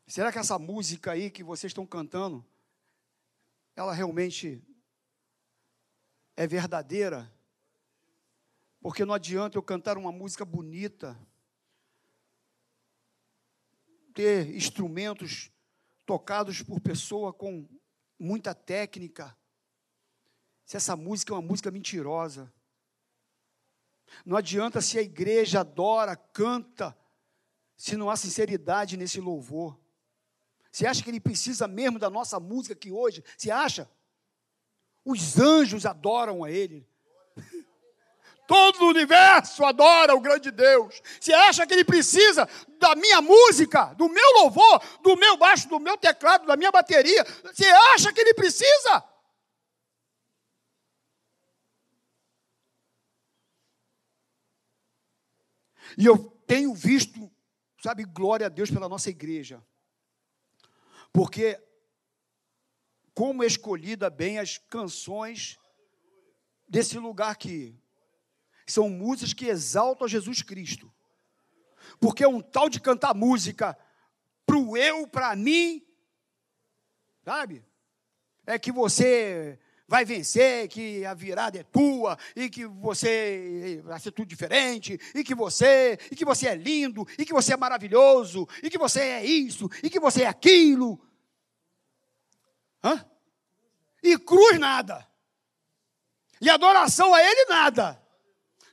Será 0.06 0.32
que 0.32 0.38
essa 0.38 0.60
música 0.60 1.14
aí 1.14 1.32
que 1.32 1.44
vocês 1.44 1.72
estão 1.72 1.88
cantando, 1.88 2.46
ela 3.76 3.92
realmente 3.92 4.64
é 6.36 6.46
verdadeira? 6.46 7.34
Porque 8.80 9.04
não 9.04 9.16
adianta 9.16 9.58
eu 9.58 9.64
cantar 9.64 9.98
uma 9.98 10.12
música 10.12 10.46
bonita, 10.46 11.20
ter 14.14 14.56
instrumentos 14.56 15.52
tocados 16.10 16.64
por 16.64 16.80
pessoa 16.80 17.32
com 17.32 17.70
muita 18.18 18.56
técnica, 18.56 19.38
se 20.66 20.76
essa 20.76 20.96
música 20.96 21.32
é 21.32 21.36
uma 21.36 21.48
música 21.48 21.70
mentirosa. 21.70 22.52
Não 24.26 24.36
adianta 24.36 24.82
se 24.82 24.98
a 24.98 25.04
igreja 25.04 25.60
adora, 25.60 26.16
canta, 26.16 26.98
se 27.78 27.96
não 27.96 28.10
há 28.10 28.16
sinceridade 28.16 28.98
nesse 28.98 29.22
louvor. 29.22 29.80
Você 30.72 30.88
acha 30.88 31.04
que 31.04 31.12
ele 31.12 31.20
precisa 31.20 31.68
mesmo 31.68 32.00
da 32.00 32.10
nossa 32.10 32.40
música 32.40 32.74
aqui 32.74 32.92
hoje? 32.92 33.24
Você 33.38 33.52
acha? 33.52 33.88
Os 35.06 35.38
anjos 35.38 35.86
adoram 35.86 36.44
a 36.44 36.50
ele. 36.50 36.90
Todo 38.50 38.82
o 38.82 38.90
universo 38.90 39.64
adora 39.64 40.16
o 40.16 40.20
grande 40.20 40.50
Deus. 40.50 41.00
Você 41.22 41.32
acha 41.32 41.68
que 41.68 41.74
ele 41.76 41.86
precisa 41.86 42.50
da 42.80 42.96
minha 42.96 43.22
música, 43.22 43.94
do 43.94 44.10
meu 44.10 44.32
louvor, 44.38 44.82
do 45.04 45.16
meu 45.16 45.38
baixo, 45.38 45.70
do 45.70 45.80
meu 45.80 45.96
teclado, 45.96 46.48
da 46.48 46.58
minha 46.58 46.72
bateria? 46.72 47.24
Você 47.44 47.68
acha 47.94 48.12
que 48.12 48.20
ele 48.20 48.34
precisa? 48.34 49.04
E 55.96 56.08
eu 56.08 56.18
tenho 56.48 56.74
visto, 56.74 57.32
sabe, 57.84 58.04
glória 58.04 58.48
a 58.48 58.50
Deus 58.50 58.72
pela 58.72 58.90
nossa 58.90 59.12
igreja. 59.12 59.64
Porque 61.14 61.64
como 63.14 63.44
escolhida 63.44 64.10
bem 64.10 64.40
as 64.40 64.58
canções 64.58 65.60
desse 66.68 66.98
lugar 66.98 67.30
aqui. 67.30 67.80
São 68.72 68.90
músicas 68.90 69.34
que 69.34 69.48
exaltam 69.48 70.08
Jesus 70.08 70.42
Cristo. 70.42 70.92
Porque 72.00 72.24
é 72.24 72.28
um 72.28 72.42
tal 72.42 72.70
de 72.70 72.80
cantar 72.80 73.14
música 73.14 73.78
pro 74.46 74.76
eu, 74.78 75.08
para 75.08 75.36
mim, 75.36 75.86
sabe? 77.24 77.64
É 78.46 78.58
que 78.58 78.72
você 78.72 79.60
vai 79.88 80.06
vencer, 80.06 80.68
que 80.68 81.04
a 81.04 81.16
virada 81.16 81.60
é 81.60 81.64
tua, 81.64 82.18
e 82.36 82.48
que 82.48 82.66
você 82.66 83.82
vai 83.84 84.00
ser 84.00 84.12
tudo 84.12 84.28
diferente, 84.28 85.00
e 85.16 85.24
que 85.24 85.34
você, 85.34 85.98
e 86.12 86.16
que 86.16 86.24
você 86.24 86.48
é 86.48 86.56
lindo, 86.56 87.08
e 87.18 87.26
que 87.26 87.34
você 87.34 87.54
é 87.54 87.58
maravilhoso, 87.58 88.48
e 88.62 88.70
que 88.70 88.78
você 88.78 89.02
é 89.02 89.26
isso, 89.26 89.68
e 89.84 89.90
que 89.90 90.00
você 90.00 90.24
é 90.24 90.28
aquilo. 90.28 91.00
Hã? 92.84 93.04
E 94.04 94.18
cruz 94.18 94.60
nada. 94.60 95.08
E 96.40 96.50
adoração 96.50 97.14
a 97.14 97.22
ele 97.22 97.46
nada. 97.46 98.02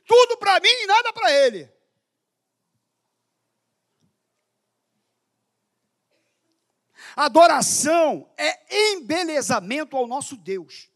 Tudo 0.07 0.37
para 0.37 0.59
mim 0.59 0.69
e 0.69 0.87
nada 0.87 1.13
para 1.13 1.31
ele. 1.31 1.77
Adoração 7.15 8.31
é 8.37 8.93
embelezamento 8.93 9.97
ao 9.97 10.07
nosso 10.07 10.37
Deus. 10.37 10.89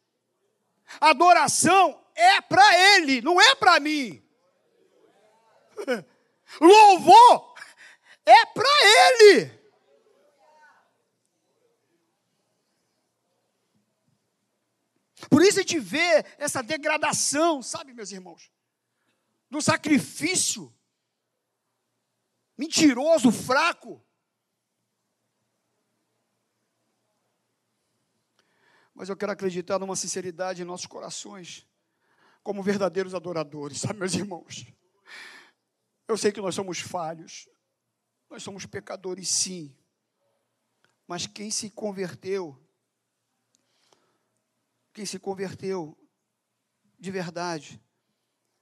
Adoração 1.00 2.00
é 2.14 2.40
para 2.42 2.96
Ele, 2.96 3.22
não 3.22 3.42
é 3.42 3.56
para 3.56 3.80
mim. 3.80 4.24
Louvor 6.62 7.56
é 8.24 8.46
para 8.46 8.70
Ele. 8.84 9.62
Por 15.28 15.42
isso 15.42 15.60
a 15.60 15.62
gente 15.62 15.80
vê 15.80 16.26
essa 16.38 16.62
degradação, 16.62 17.64
sabe, 17.64 17.94
meus 17.94 18.12
irmãos? 18.12 18.52
Do 19.52 19.62
sacrifício 19.62 20.74
mentiroso, 22.58 23.32
fraco. 23.32 24.06
Mas 28.94 29.10
eu 29.10 29.18
quero 29.18 29.32
acreditar 29.32 29.80
numa 29.80 29.96
sinceridade 29.96 30.62
em 30.62 30.66
nossos 30.66 30.86
corações, 30.86 31.68
como 32.44 32.64
verdadeiros 32.64 33.14
adoradores, 33.14 33.80
sabe, 33.82 34.00
meus 34.00 34.14
irmãos? 34.14 34.66
Eu 36.08 36.18
sei 36.18 36.32
que 36.32 36.42
nós 36.42 36.56
somos 36.56 36.80
falhos, 36.80 37.50
nós 38.30 38.44
somos 38.44 38.66
pecadores, 38.66 39.28
sim. 39.28 39.76
Mas 41.08 41.26
quem 41.28 41.50
se 41.50 41.70
converteu, 41.72 42.58
quem 44.94 45.06
se 45.06 45.20
converteu 45.20 45.98
de 47.00 47.10
verdade, 47.10 47.82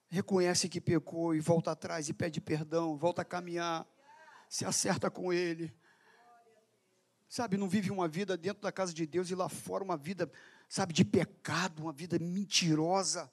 reconhece 0.09 0.67
que 0.67 0.81
pecou 0.81 1.33
e 1.35 1.39
volta 1.39 1.71
atrás 1.71 2.09
e 2.09 2.13
pede 2.13 2.41
perdão, 2.41 2.97
volta 2.97 3.21
a 3.21 3.25
caminhar, 3.25 3.87
se 4.49 4.65
acerta 4.65 5.09
com 5.09 5.31
Ele, 5.31 5.73
Sabe, 7.29 7.57
não 7.57 7.69
vive 7.69 7.91
uma 7.91 8.07
vida 8.07 8.35
dentro 8.35 8.63
da 8.63 8.71
casa 8.71 8.91
de 8.91 9.05
Deus 9.05 9.29
e 9.29 9.35
lá 9.35 9.47
fora 9.47 9.83
uma 9.83 9.95
vida, 9.95 10.29
sabe, 10.67 10.93
de 10.93 11.05
pecado, 11.05 11.83
uma 11.83 11.93
vida 11.93 12.17
mentirosa. 12.17 13.31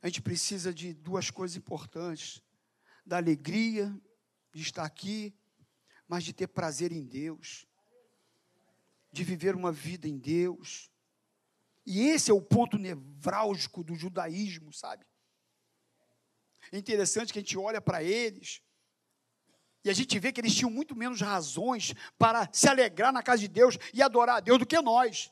A 0.00 0.06
gente 0.06 0.22
precisa 0.22 0.72
de 0.72 0.94
duas 0.94 1.32
coisas 1.32 1.56
importantes: 1.56 2.40
da 3.04 3.16
alegria 3.16 3.92
de 4.52 4.62
estar 4.62 4.84
aqui, 4.84 5.34
mas 6.06 6.22
de 6.22 6.32
ter 6.32 6.46
prazer 6.46 6.92
em 6.92 7.04
Deus, 7.04 7.66
de 9.10 9.24
viver 9.24 9.56
uma 9.56 9.72
vida 9.72 10.06
em 10.06 10.16
Deus. 10.16 10.92
E 11.86 12.08
esse 12.08 12.30
é 12.30 12.34
o 12.34 12.40
ponto 12.40 12.78
nevrálgico 12.78 13.84
do 13.84 13.94
judaísmo, 13.94 14.72
sabe? 14.72 15.06
É 16.72 16.78
interessante 16.78 17.32
que 17.32 17.38
a 17.38 17.42
gente 17.42 17.58
olha 17.58 17.80
para 17.80 18.02
eles 18.02 18.62
e 19.84 19.90
a 19.90 19.92
gente 19.92 20.18
vê 20.18 20.32
que 20.32 20.40
eles 20.40 20.54
tinham 20.54 20.70
muito 20.70 20.96
menos 20.96 21.20
razões 21.20 21.94
para 22.18 22.48
se 22.52 22.66
alegrar 22.66 23.12
na 23.12 23.22
casa 23.22 23.40
de 23.40 23.48
Deus 23.48 23.76
e 23.92 24.02
adorar 24.02 24.36
a 24.36 24.40
Deus 24.40 24.58
do 24.58 24.66
que 24.66 24.80
nós. 24.80 25.30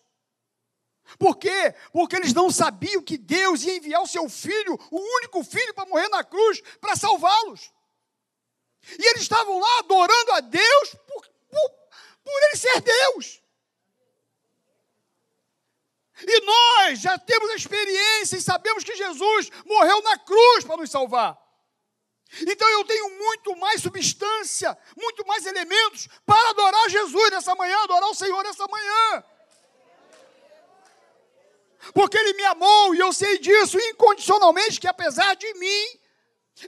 Por 1.19 1.37
quê? 1.37 1.75
Porque 1.91 2.17
eles 2.17 2.35
não 2.35 2.51
sabiam 2.51 3.03
que 3.03 3.17
Deus 3.17 3.63
ia 3.63 3.77
enviar 3.77 4.03
o 4.03 4.07
seu 4.07 4.29
filho, 4.29 4.79
o 4.91 5.01
único 5.17 5.43
filho, 5.43 5.75
para 5.75 5.89
morrer 5.89 6.09
na 6.09 6.23
cruz, 6.23 6.61
para 6.81 6.95
salvá-los. 6.95 7.73
E 8.99 9.07
eles 9.09 9.23
estavam 9.23 9.59
lá 9.59 9.79
adorando 9.79 10.33
a 10.33 10.41
Deus 10.41 10.95
por, 11.07 11.29
por, 11.49 11.71
por 12.23 12.43
ele 12.45 12.57
ser 12.57 12.81
Deus. 12.83 13.42
E 16.27 16.41
nós 16.45 17.01
já 17.01 17.19
temos 17.19 17.51
experiência 17.55 18.37
e 18.37 18.41
sabemos 18.41 18.85
que 18.85 18.95
Jesus 18.95 19.51
morreu 19.65 20.03
na 20.03 20.19
cruz 20.19 20.65
para 20.65 20.77
nos 20.77 20.91
salvar. 20.91 21.39
Então 22.41 22.69
eu 22.71 22.85
tenho 22.85 23.11
muito 23.19 23.55
mais 23.57 23.83
substância, 23.83 24.77
muito 24.97 25.27
mais 25.27 25.45
elementos 25.45 26.09
para 26.25 26.51
adorar 26.51 26.89
Jesus 26.89 27.31
nessa 27.31 27.55
manhã, 27.55 27.77
adorar 27.83 28.09
o 28.09 28.15
Senhor 28.15 28.43
nessa 28.43 28.67
manhã. 28.67 29.25
Porque 31.93 32.17
Ele 32.17 32.35
me 32.35 32.45
amou 32.45 32.95
e 32.95 33.01
eu 33.01 33.13
sei 33.13 33.39
disso 33.39 33.79
incondicionalmente, 33.79 34.81
que 34.81 34.87
apesar 34.87 35.35
de 35.35 35.53
mim, 35.55 36.01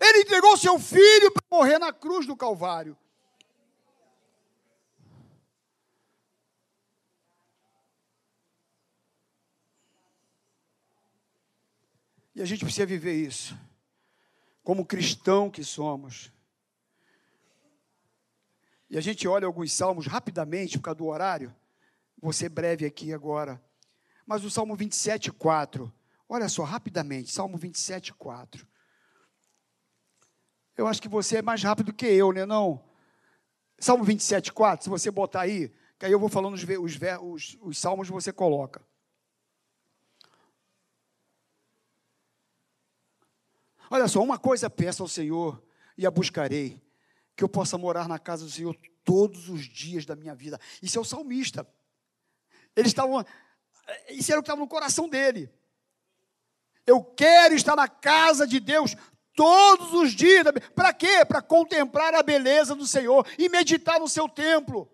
Ele 0.00 0.20
entregou 0.20 0.56
seu 0.56 0.78
filho 0.78 1.30
para 1.30 1.44
morrer 1.50 1.78
na 1.78 1.92
cruz 1.92 2.26
do 2.26 2.36
Calvário. 2.36 2.98
E 12.34 12.42
a 12.42 12.44
gente 12.44 12.64
precisa 12.64 12.84
viver 12.84 13.14
isso, 13.14 13.56
como 14.62 14.84
cristão 14.84 15.50
que 15.50 15.62
somos. 15.62 16.32
E 18.90 18.98
a 18.98 19.00
gente 19.00 19.26
olha 19.28 19.46
alguns 19.46 19.72
salmos 19.72 20.06
rapidamente, 20.06 20.78
por 20.78 20.84
causa 20.84 20.98
do 20.98 21.06
horário. 21.06 21.54
Vou 22.20 22.32
ser 22.32 22.48
breve 22.48 22.84
aqui 22.84 23.12
agora. 23.12 23.62
Mas 24.26 24.44
o 24.44 24.50
Salmo 24.50 24.74
27, 24.74 25.30
4. 25.32 25.92
Olha 26.28 26.48
só, 26.48 26.64
rapidamente, 26.64 27.30
Salmo 27.30 27.56
27, 27.56 28.12
4. 28.14 28.66
Eu 30.76 30.86
acho 30.86 31.00
que 31.00 31.08
você 31.08 31.36
é 31.36 31.42
mais 31.42 31.62
rápido 31.62 31.92
que 31.92 32.06
eu, 32.06 32.32
né? 32.32 32.44
Não? 32.44 32.82
Salmo 33.78 34.02
27, 34.02 34.52
4, 34.52 34.84
se 34.84 34.90
você 34.90 35.10
botar 35.10 35.42
aí, 35.42 35.72
que 35.98 36.06
aí 36.06 36.12
eu 36.12 36.18
vou 36.18 36.28
falando 36.28 36.54
os, 36.54 36.64
os, 36.64 36.98
os, 37.22 37.58
os 37.60 37.78
salmos 37.78 38.08
você 38.08 38.32
coloca. 38.32 38.82
Olha 43.90 44.08
só, 44.08 44.22
uma 44.22 44.38
coisa 44.38 44.70
peço 44.70 45.02
ao 45.02 45.08
Senhor 45.08 45.62
e 45.96 46.06
a 46.06 46.10
buscarei, 46.10 46.82
que 47.36 47.44
eu 47.44 47.48
possa 47.48 47.76
morar 47.78 48.08
na 48.08 48.18
casa 48.18 48.44
do 48.44 48.50
Senhor 48.50 48.76
todos 49.04 49.48
os 49.48 49.62
dias 49.64 50.06
da 50.06 50.16
minha 50.16 50.34
vida. 50.34 50.60
Isso 50.82 50.98
é 50.98 51.00
o 51.00 51.04
salmista. 51.04 51.66
Eles 52.74 52.90
estavam, 52.90 53.24
isso 54.08 54.32
era 54.32 54.40
o 54.40 54.42
que 54.42 54.48
estava 54.48 54.60
no 54.60 54.68
coração 54.68 55.08
dele. 55.08 55.50
Eu 56.86 57.02
quero 57.02 57.54
estar 57.54 57.76
na 57.76 57.88
casa 57.88 58.46
de 58.46 58.60
Deus 58.60 58.96
todos 59.34 59.92
os 59.92 60.12
dias. 60.12 60.44
Para 60.74 60.92
quê? 60.92 61.24
Para 61.24 61.42
contemplar 61.42 62.14
a 62.14 62.22
beleza 62.22 62.74
do 62.74 62.86
Senhor 62.86 63.26
e 63.38 63.48
meditar 63.48 64.00
no 64.00 64.08
seu 64.08 64.28
templo. 64.28 64.90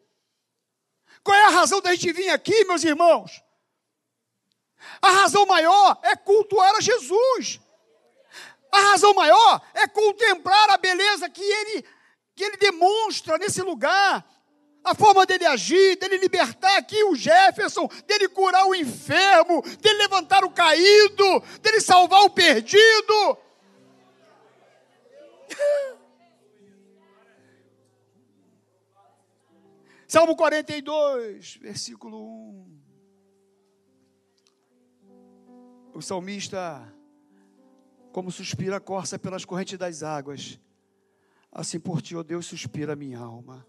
Qual 1.22 1.36
é 1.36 1.46
a 1.46 1.50
razão 1.50 1.80
da 1.80 1.92
gente 1.92 2.12
vir 2.12 2.30
aqui, 2.30 2.64
meus 2.64 2.82
irmãos? 2.84 3.42
A 5.02 5.10
razão 5.10 5.44
maior 5.46 5.98
é 6.02 6.16
cultuar 6.16 6.74
a 6.76 6.80
Jesus. 6.80 7.60
A 8.72 8.80
razão 8.90 9.12
maior 9.14 9.60
é 9.74 9.88
contemplar 9.88 10.70
a 10.70 10.78
beleza 10.78 11.28
que 11.28 11.42
ele, 11.42 11.84
que 12.34 12.44
ele 12.44 12.56
demonstra 12.56 13.36
nesse 13.38 13.62
lugar. 13.62 14.24
A 14.82 14.94
forma 14.94 15.26
dele 15.26 15.44
agir, 15.44 15.96
dele 15.96 16.16
libertar 16.16 16.78
aqui 16.78 17.02
o 17.04 17.14
Jefferson, 17.14 17.86
dele 18.06 18.28
curar 18.28 18.66
o 18.66 18.74
enfermo, 18.74 19.60
dele 19.78 19.98
levantar 19.98 20.44
o 20.44 20.50
caído, 20.50 21.40
dele 21.60 21.80
salvar 21.80 22.22
o 22.22 22.30
perdido. 22.30 23.38
Salmo 30.08 30.34
42, 30.34 31.56
versículo 31.56 32.18
1. 32.18 32.80
O 35.92 36.00
salmista 36.00 36.90
como 38.12 38.30
suspira 38.30 38.76
a 38.76 38.80
corça 38.80 39.18
pelas 39.18 39.44
correntes 39.44 39.78
das 39.78 40.02
águas, 40.02 40.58
assim 41.50 41.78
por 41.78 42.02
ti, 42.02 42.16
ó 42.16 42.22
Deus, 42.22 42.46
suspira 42.46 42.92
a 42.92 42.96
minha 42.96 43.18
alma. 43.18 43.66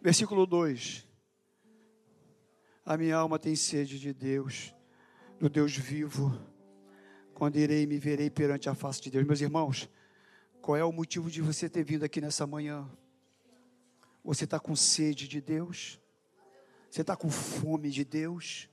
Versículo 0.00 0.46
2: 0.46 1.06
A 2.84 2.96
minha 2.96 3.16
alma 3.16 3.38
tem 3.38 3.56
sede 3.56 3.98
de 3.98 4.12
Deus, 4.12 4.74
do 5.38 5.48
Deus 5.48 5.76
vivo. 5.76 6.38
Quando 7.34 7.56
irei 7.56 7.86
me 7.86 7.98
verei 7.98 8.30
perante 8.30 8.68
a 8.68 8.74
face 8.74 9.00
de 9.02 9.10
Deus. 9.10 9.26
Meus 9.26 9.40
irmãos, 9.42 9.90
qual 10.62 10.76
é 10.76 10.84
o 10.84 10.92
motivo 10.92 11.30
de 11.30 11.42
você 11.42 11.68
ter 11.68 11.84
vindo 11.84 12.02
aqui 12.02 12.20
nessa 12.20 12.46
manhã? 12.46 12.88
Você 14.24 14.44
está 14.44 14.58
com 14.58 14.74
sede 14.74 15.28
de 15.28 15.40
Deus? 15.40 16.00
Você 16.90 17.02
está 17.02 17.14
com 17.14 17.28
fome 17.28 17.90
de 17.90 18.04
Deus? 18.04 18.70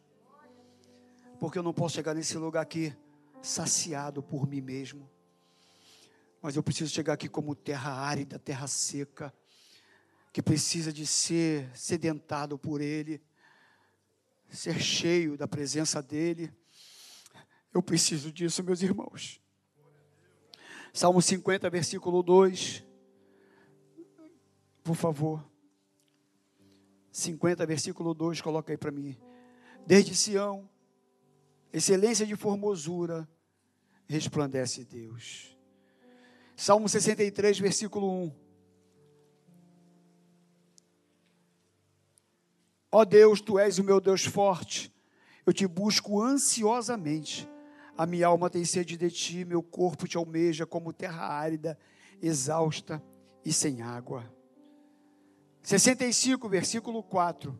Porque 1.40 1.60
eu 1.60 1.64
não 1.64 1.74
posso 1.74 1.96
chegar 1.96 2.14
nesse 2.14 2.38
lugar 2.38 2.62
aqui 2.62 2.96
saciado 3.44 4.24
por 4.24 4.48
mim 4.48 4.62
mesmo. 4.62 5.08
Mas 6.42 6.56
eu 6.56 6.64
preciso 6.64 6.92
chegar 6.92 7.14
aqui 7.14 7.30
como 7.30 7.54
terra 7.54 7.92
árida, 7.92 8.40
terra 8.40 8.68
seca, 8.68 9.34
que 10.32 10.42
precisa 10.42 10.92
de 10.92 11.06
ser 11.06 11.70
sedentado 11.78 12.58
por 12.58 12.82
Ele, 12.82 13.22
ser 14.50 14.80
cheio 14.80 15.38
da 15.38 15.48
presença 15.48 16.02
dEle. 16.02 16.52
Eu 17.74 17.84
preciso 17.84 18.32
disso, 18.32 18.64
meus 18.64 18.82
irmãos. 18.82 19.40
Salmo 20.94 21.22
50, 21.22 21.70
versículo 21.70 22.24
2. 22.24 22.84
Por 24.84 24.96
favor. 24.96 25.44
50, 27.12 27.66
versículo 27.66 28.14
2, 28.14 28.42
coloca 28.42 28.72
aí 28.74 28.78
para 28.78 28.92
mim. 28.92 29.18
Desde 29.86 30.16
Sião, 30.16 30.70
excelência 31.72 32.26
de 32.26 32.36
formosura, 32.36 33.28
resplandece 34.08 34.84
Deus. 34.84 35.58
Salmo 36.56 36.88
63, 36.88 37.60
versículo 37.60 38.08
1. 38.08 38.44
Ó 42.92 43.02
oh 43.02 43.06
Deus, 43.06 43.42
tu 43.42 43.58
és 43.58 43.80
o 43.80 43.84
meu 43.84 44.00
Deus 44.00 44.24
forte, 44.24 44.94
eu 45.46 45.52
te 45.52 45.66
busco 45.66 46.22
ansiosamente. 46.22 47.50
A 47.98 48.06
minha 48.06 48.28
alma 48.28 48.50
tem 48.50 48.64
sede 48.64 48.98
de 48.98 49.10
ti, 49.10 49.44
meu 49.46 49.64
corpo 49.64 50.08
te 50.08 50.16
almeja 50.16 50.66
como 50.66 50.94
terra 50.94 51.26
árida, 51.26 51.78
exausta 52.22 53.04
e 53.44 53.52
sem 53.52 53.82
água. 53.82 54.32
65, 55.64 56.48
versículo 56.50 57.02
4. 57.02 57.60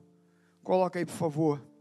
Coloca 0.64 1.00
aí, 1.00 1.06
por 1.06 1.16
favor. 1.16 1.73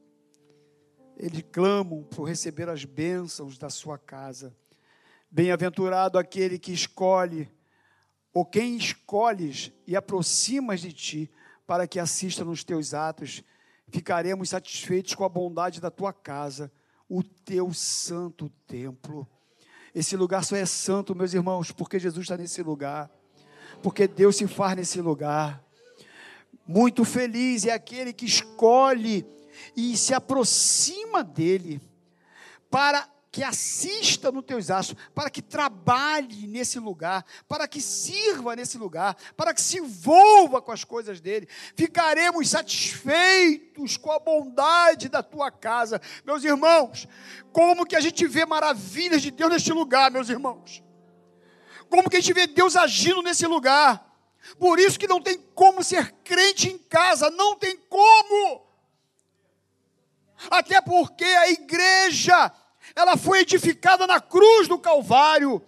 Eles 1.16 1.44
clamam 1.52 2.02
por 2.04 2.24
receber 2.24 2.68
as 2.68 2.84
bênçãos 2.84 3.58
da 3.58 3.70
sua 3.70 3.98
casa. 3.98 4.54
Bem-aventurado 5.30 6.18
aquele 6.18 6.58
que 6.58 6.72
escolhe, 6.72 7.48
ou 8.32 8.44
quem 8.44 8.76
escolhes 8.76 9.70
e 9.86 9.94
aproximas 9.94 10.80
de 10.80 10.92
ti, 10.92 11.30
para 11.66 11.86
que 11.86 11.98
assista 11.98 12.44
nos 12.44 12.64
teus 12.64 12.92
atos. 12.92 13.42
Ficaremos 13.88 14.50
satisfeitos 14.50 15.14
com 15.14 15.24
a 15.24 15.28
bondade 15.28 15.80
da 15.80 15.90
tua 15.90 16.12
casa, 16.12 16.72
o 17.08 17.22
teu 17.22 17.72
santo 17.72 18.50
templo. 18.66 19.28
Esse 19.94 20.16
lugar 20.16 20.44
só 20.44 20.56
é 20.56 20.64
santo, 20.64 21.14
meus 21.14 21.34
irmãos, 21.34 21.70
porque 21.70 21.98
Jesus 21.98 22.24
está 22.24 22.36
nesse 22.36 22.62
lugar, 22.62 23.10
porque 23.82 24.08
Deus 24.08 24.36
se 24.36 24.46
faz 24.46 24.74
nesse 24.76 25.00
lugar. 25.00 25.62
Muito 26.66 27.04
feliz 27.04 27.66
é 27.66 27.72
aquele 27.72 28.12
que 28.12 28.24
escolhe 28.24 29.26
e 29.76 29.96
se 29.96 30.14
aproxima 30.14 31.22
dele 31.22 31.80
para 32.70 33.08
que 33.32 33.42
assista 33.42 34.30
nos 34.30 34.44
teus 34.44 34.70
atos, 34.70 34.94
para 35.14 35.30
que 35.30 35.40
trabalhe 35.40 36.46
nesse 36.46 36.78
lugar, 36.78 37.24
para 37.48 37.66
que 37.66 37.80
sirva 37.80 38.54
nesse 38.54 38.76
lugar, 38.76 39.16
para 39.34 39.54
que 39.54 39.60
se 39.62 39.78
envolva 39.78 40.60
com 40.60 40.70
as 40.70 40.84
coisas 40.84 41.18
dele. 41.18 41.48
Ficaremos 41.74 42.50
satisfeitos 42.50 43.96
com 43.96 44.12
a 44.12 44.18
bondade 44.18 45.08
da 45.08 45.22
tua 45.22 45.50
casa. 45.50 45.98
Meus 46.26 46.44
irmãos, 46.44 47.08
como 47.52 47.86
que 47.86 47.96
a 47.96 48.00
gente 48.00 48.26
vê 48.26 48.44
maravilhas 48.44 49.22
de 49.22 49.30
Deus 49.30 49.50
neste 49.50 49.72
lugar, 49.72 50.10
meus 50.10 50.28
irmãos? 50.28 50.82
Como 51.88 52.10
que 52.10 52.16
a 52.16 52.20
gente 52.20 52.34
vê 52.34 52.46
Deus 52.46 52.76
agindo 52.76 53.22
nesse 53.22 53.46
lugar? 53.46 54.12
Por 54.58 54.78
isso 54.78 54.98
que 54.98 55.08
não 55.08 55.22
tem 55.22 55.38
como 55.54 55.82
ser 55.82 56.12
crente 56.22 56.68
em 56.68 56.76
casa, 56.76 57.30
não 57.30 57.56
tem 57.56 57.78
como. 57.88 58.71
Até 60.50 60.80
porque 60.80 61.24
a 61.24 61.50
igreja 61.50 62.52
ela 62.94 63.16
foi 63.16 63.40
edificada 63.40 64.06
na 64.06 64.20
cruz 64.20 64.68
do 64.68 64.78
Calvário. 64.78 65.62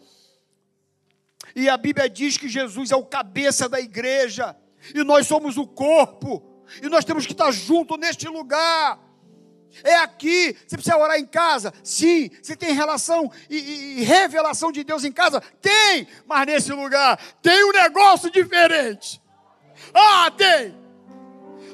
E 1.54 1.68
a 1.68 1.76
Bíblia 1.76 2.08
diz 2.08 2.36
que 2.36 2.48
Jesus 2.48 2.90
é 2.90 2.96
o 2.96 3.04
cabeça 3.04 3.68
da 3.68 3.80
igreja, 3.80 4.56
e 4.94 5.04
nós 5.04 5.26
somos 5.26 5.56
o 5.56 5.66
corpo, 5.66 6.64
e 6.82 6.88
nós 6.88 7.04
temos 7.04 7.26
que 7.26 7.32
estar 7.32 7.50
junto 7.52 7.96
neste 7.96 8.26
lugar. 8.28 8.98
É 9.82 9.96
aqui, 9.96 10.56
você 10.66 10.76
precisa 10.76 10.96
orar 10.96 11.18
em 11.18 11.26
casa? 11.26 11.72
Sim. 11.82 12.30
Você 12.40 12.54
tem 12.54 12.72
relação 12.72 13.30
e, 13.50 13.56
e, 13.56 14.00
e, 14.00 14.02
revelação 14.04 14.70
de 14.70 14.84
Deus 14.84 15.04
em 15.04 15.10
casa? 15.10 15.40
Tem, 15.60 16.06
mas 16.26 16.46
nesse 16.46 16.72
lugar 16.72 17.20
tem 17.42 17.64
um 17.64 17.72
negócio 17.72 18.30
diferente. 18.30 19.20
Ah, 19.92 20.30
tem. 20.30 20.83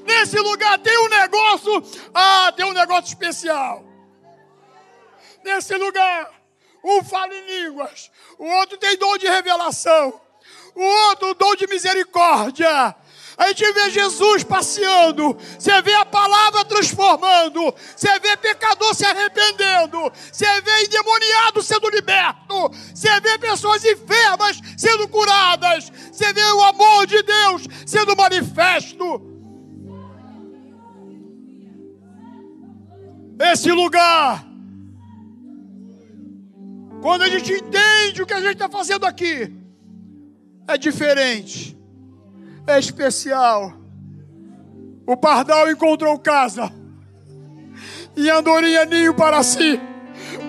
Nesse 0.04 0.38
lugar 0.38 0.78
tem 0.78 0.98
um 0.98 1.08
negócio, 1.08 1.82
ah, 2.14 2.52
tem 2.56 2.64
um 2.64 2.72
negócio 2.72 3.08
especial. 3.08 3.84
Nesse 5.44 5.74
lugar, 5.76 6.30
um 6.84 7.02
fala 7.02 7.34
em 7.34 7.46
línguas, 7.46 8.10
o 8.38 8.46
outro 8.46 8.76
tem 8.76 8.96
dom 8.96 9.16
de 9.16 9.26
revelação, 9.26 10.20
o 10.74 10.82
outro 10.82 11.34
dom 11.34 11.54
de 11.54 11.66
misericórdia. 11.66 12.96
A 13.36 13.48
gente 13.48 13.72
vê 13.72 13.88
Jesus 13.88 14.44
passeando, 14.44 15.34
você 15.58 15.80
vê 15.80 15.94
a 15.94 16.04
palavra 16.04 16.62
transformando, 16.62 17.74
você 17.96 18.18
vê 18.20 18.36
pecador 18.36 18.94
se 18.94 19.06
arrependendo, 19.06 20.12
você 20.30 20.60
vê 20.60 20.84
endemoniado 20.84 21.62
sendo 21.62 21.88
liberto, 21.88 22.70
você 22.94 23.18
vê 23.20 23.38
pessoas 23.38 23.82
enfermas 23.82 24.60
sendo 24.76 25.08
curadas, 25.08 25.90
você 26.12 26.34
vê 26.34 26.44
o 26.44 26.62
amor 26.64 27.06
de 27.06 27.22
Deus 27.22 27.62
sendo 27.86 28.14
manifesto. 28.14 29.39
Esse 33.40 33.72
lugar, 33.72 34.44
quando 37.00 37.22
a 37.22 37.28
gente 37.28 37.52
entende 37.52 38.22
o 38.22 38.26
que 38.26 38.34
a 38.34 38.40
gente 38.40 38.52
está 38.52 38.68
fazendo 38.68 39.06
aqui, 39.06 39.56
é 40.68 40.76
diferente 40.76 41.80
é 42.66 42.78
especial. 42.78 43.72
O 45.06 45.16
pardal 45.16 45.70
encontrou 45.70 46.18
casa 46.18 46.72
e 48.16 48.30
andorinha 48.30 48.84
ninho 48.84 49.14
para 49.14 49.42
si, 49.42 49.80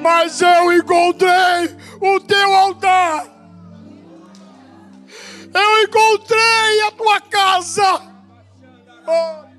mas 0.01 0.41
eu 0.41 0.73
encontrei 0.73 1.75
o 1.99 2.19
teu 2.19 2.53
altar. 2.53 3.25
Eu 5.53 5.83
encontrei 5.83 6.81
a 6.87 6.91
tua 6.91 7.21
casa. 7.21 8.01
Oh. 9.07 9.50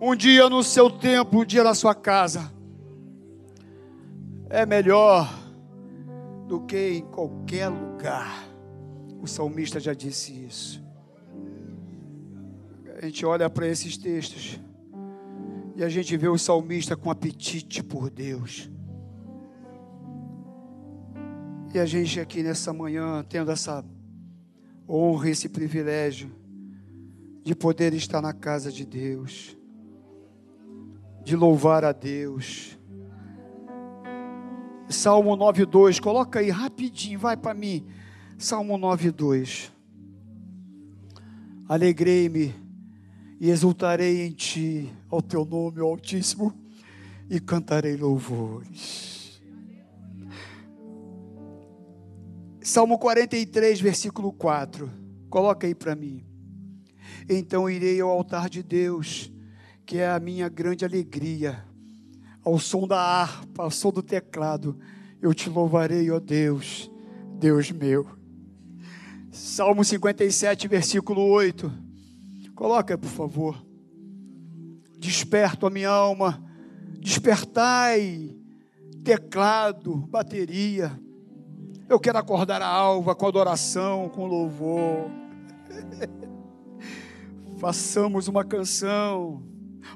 Um 0.00 0.14
dia 0.14 0.48
no 0.48 0.62
seu 0.62 0.88
tempo, 0.88 1.40
um 1.40 1.44
dia 1.44 1.64
na 1.64 1.74
sua 1.74 1.94
casa 1.94 2.52
é 4.48 4.64
melhor 4.64 5.28
do 6.46 6.60
que 6.60 6.90
em 6.90 7.02
qualquer 7.02 7.68
lugar. 7.68 8.48
O 9.20 9.26
salmista 9.26 9.78
já 9.80 9.92
disse 9.92 10.32
isso. 10.32 10.82
A 12.96 13.04
gente 13.04 13.26
olha 13.26 13.50
para 13.50 13.66
esses 13.66 13.96
textos 13.96 14.60
e 15.76 15.84
a 15.84 15.88
gente 15.88 16.16
vê 16.16 16.28
o 16.28 16.38
salmista 16.38 16.96
com 16.96 17.10
apetite 17.10 17.82
por 17.82 18.08
Deus. 18.08 18.70
E 21.74 21.78
a 21.78 21.84
gente 21.84 22.18
aqui 22.18 22.42
nessa 22.42 22.72
manhã 22.72 23.24
tendo 23.28 23.50
essa 23.50 23.84
honra, 24.88 25.28
esse 25.28 25.48
privilégio 25.48 26.30
de 27.48 27.54
poder 27.54 27.94
estar 27.94 28.20
na 28.20 28.32
casa 28.32 28.70
de 28.70 28.84
Deus, 28.84 29.56
de 31.24 31.34
louvar 31.34 31.84
a 31.84 31.92
Deus 31.92 32.78
Salmo 34.88 35.36
9:2, 35.36 36.00
coloca 36.00 36.38
aí 36.38 36.48
rapidinho, 36.48 37.18
vai 37.18 37.36
para 37.36 37.52
mim. 37.52 37.86
Salmo 38.38 38.78
9:2. 38.78 39.70
Alegrei-me 41.68 42.54
e 43.38 43.50
exultarei 43.50 44.26
em 44.26 44.30
ti, 44.30 44.90
ao 45.10 45.20
teu 45.20 45.44
nome, 45.44 45.80
Altíssimo, 45.80 46.54
e 47.28 47.38
cantarei 47.38 47.96
louvores. 47.96 49.42
Salmo 52.62 52.98
43, 52.98 53.80
versículo 53.80 54.32
4. 54.32 54.90
Coloca 55.28 55.66
aí 55.66 55.74
para 55.74 55.94
mim. 55.94 56.24
Então 57.28 57.68
irei 57.68 58.00
ao 58.00 58.10
altar 58.10 58.48
de 58.48 58.62
Deus, 58.62 59.32
que 59.86 59.98
é 59.98 60.08
a 60.08 60.20
minha 60.20 60.48
grande 60.48 60.84
alegria 60.84 61.68
ao 62.48 62.58
som 62.58 62.86
da 62.88 62.98
harpa, 62.98 63.64
ao 63.64 63.70
som 63.70 63.90
do 63.90 64.02
teclado, 64.02 64.78
eu 65.20 65.34
te 65.34 65.50
louvarei, 65.50 66.10
ó 66.10 66.18
Deus, 66.18 66.90
Deus 67.38 67.70
meu. 67.70 68.06
Salmo 69.30 69.84
57, 69.84 70.66
versículo 70.66 71.22
8. 71.22 71.70
Coloca, 72.54 72.96
por 72.96 73.10
favor. 73.10 73.62
Desperto 74.98 75.66
a 75.66 75.70
minha 75.70 75.90
alma, 75.90 76.42
despertai, 77.00 78.34
teclado, 79.04 79.96
bateria. 80.08 80.98
Eu 81.86 82.00
quero 82.00 82.16
acordar 82.16 82.62
a 82.62 82.66
alva 82.66 83.14
com 83.14 83.26
adoração, 83.26 84.08
com 84.08 84.26
louvor. 84.26 85.10
Façamos 87.58 88.28
uma 88.28 88.44
canção 88.44 89.42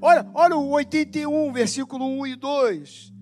Olha, 0.01 0.29
olha 0.35 0.57
o 0.57 0.71
81, 0.71 1.53
versículo 1.53 2.07
1 2.21 2.27
e 2.29 2.37
2. 2.37 3.13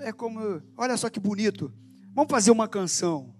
É 0.00 0.12
como, 0.12 0.62
olha 0.76 0.96
só 0.96 1.08
que 1.08 1.20
bonito. 1.20 1.72
Vamos 2.14 2.30
fazer 2.30 2.50
uma 2.50 2.68
canção. 2.68 3.34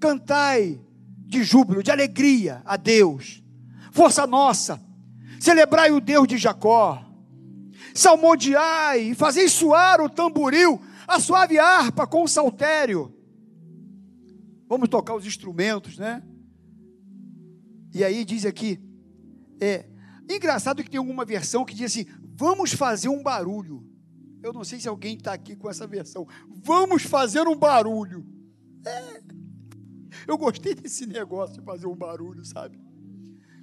Cantai 0.00 0.80
de 1.26 1.42
júbilo, 1.42 1.82
de 1.82 1.90
alegria 1.90 2.62
a 2.64 2.76
Deus. 2.76 3.42
Força 3.92 4.26
nossa. 4.26 4.80
Celebrai 5.40 5.90
o 5.90 6.00
Deus 6.00 6.28
de 6.28 6.38
Jacó. 6.38 7.02
Salmodiai 7.94 9.14
fazei 9.14 9.48
soar 9.48 10.00
o 10.00 10.08
tamboril, 10.08 10.80
a 11.06 11.20
suave 11.20 11.58
harpa 11.58 12.06
com 12.06 12.24
o 12.24 12.28
saltério. 12.28 13.14
Vamos 14.68 14.88
tocar 14.88 15.14
os 15.14 15.26
instrumentos, 15.26 15.98
né? 15.98 16.22
E 17.94 18.02
aí 18.02 18.24
diz 18.24 18.44
aqui, 18.44 18.80
é, 19.60 19.86
Engraçado 20.28 20.82
que 20.82 20.90
tem 20.90 20.98
alguma 20.98 21.24
versão 21.24 21.64
que 21.64 21.74
diz 21.74 21.92
assim: 21.92 22.06
vamos 22.34 22.72
fazer 22.72 23.08
um 23.08 23.22
barulho. 23.22 23.84
Eu 24.42 24.52
não 24.52 24.64
sei 24.64 24.78
se 24.78 24.88
alguém 24.88 25.16
está 25.16 25.32
aqui 25.32 25.56
com 25.56 25.70
essa 25.70 25.86
versão. 25.86 26.26
Vamos 26.48 27.02
fazer 27.02 27.46
um 27.46 27.56
barulho. 27.56 28.26
É. 28.84 29.22
Eu 30.26 30.38
gostei 30.38 30.74
desse 30.74 31.06
negócio 31.06 31.56
de 31.56 31.62
fazer 31.62 31.86
um 31.86 31.96
barulho, 31.96 32.44
sabe? 32.44 32.78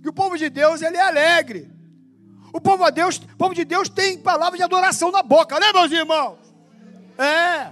Que 0.02 0.10
o 0.10 0.14
povo 0.14 0.38
de 0.38 0.50
Deus 0.50 0.82
ele 0.82 0.98
é 0.98 1.02
alegre. 1.02 1.72
O 2.54 2.60
povo 2.60 2.84
de 2.86 2.92
Deus, 2.92 3.18
o 3.18 3.38
povo 3.38 3.54
de 3.54 3.64
Deus 3.64 3.88
tem 3.88 4.18
palavras 4.18 4.58
de 4.58 4.64
adoração 4.64 5.12
na 5.12 5.24
boca, 5.24 5.60
né, 5.60 5.72
meus 5.72 5.92
irmãos? 5.92 6.40
É. 7.18 7.72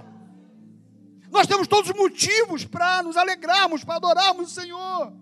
Nós 1.30 1.46
temos 1.46 1.68
todos 1.68 1.90
os 1.90 1.96
motivos 1.96 2.64
para 2.64 3.02
nos 3.02 3.16
alegrarmos, 3.16 3.84
para 3.84 3.96
adorarmos 3.96 4.50
o 4.50 4.54
Senhor. 4.60 5.12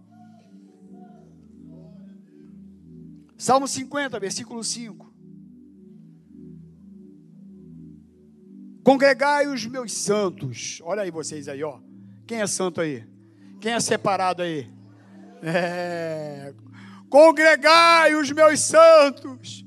Salmo 3.39 3.68
50, 3.68 4.18
versículo 4.18 4.64
5. 4.64 5.14
Congregai 8.82 9.47
os 9.47 9.64
meus 9.64 9.93
santos. 9.93 10.80
Olha 10.82 11.03
aí 11.03 11.11
vocês 11.12 11.47
aí, 11.47 11.62
ó. 11.62 11.78
Quem 12.26 12.41
é 12.41 12.47
santo 12.49 12.80
aí? 12.80 13.07
Quem 13.61 13.74
é 13.74 13.80
separado 13.80 14.43
aí? 14.43 14.68
É. 15.41 16.53
Congregai 17.09 18.16
os 18.16 18.32
meus 18.32 18.59
santos. 18.59 19.64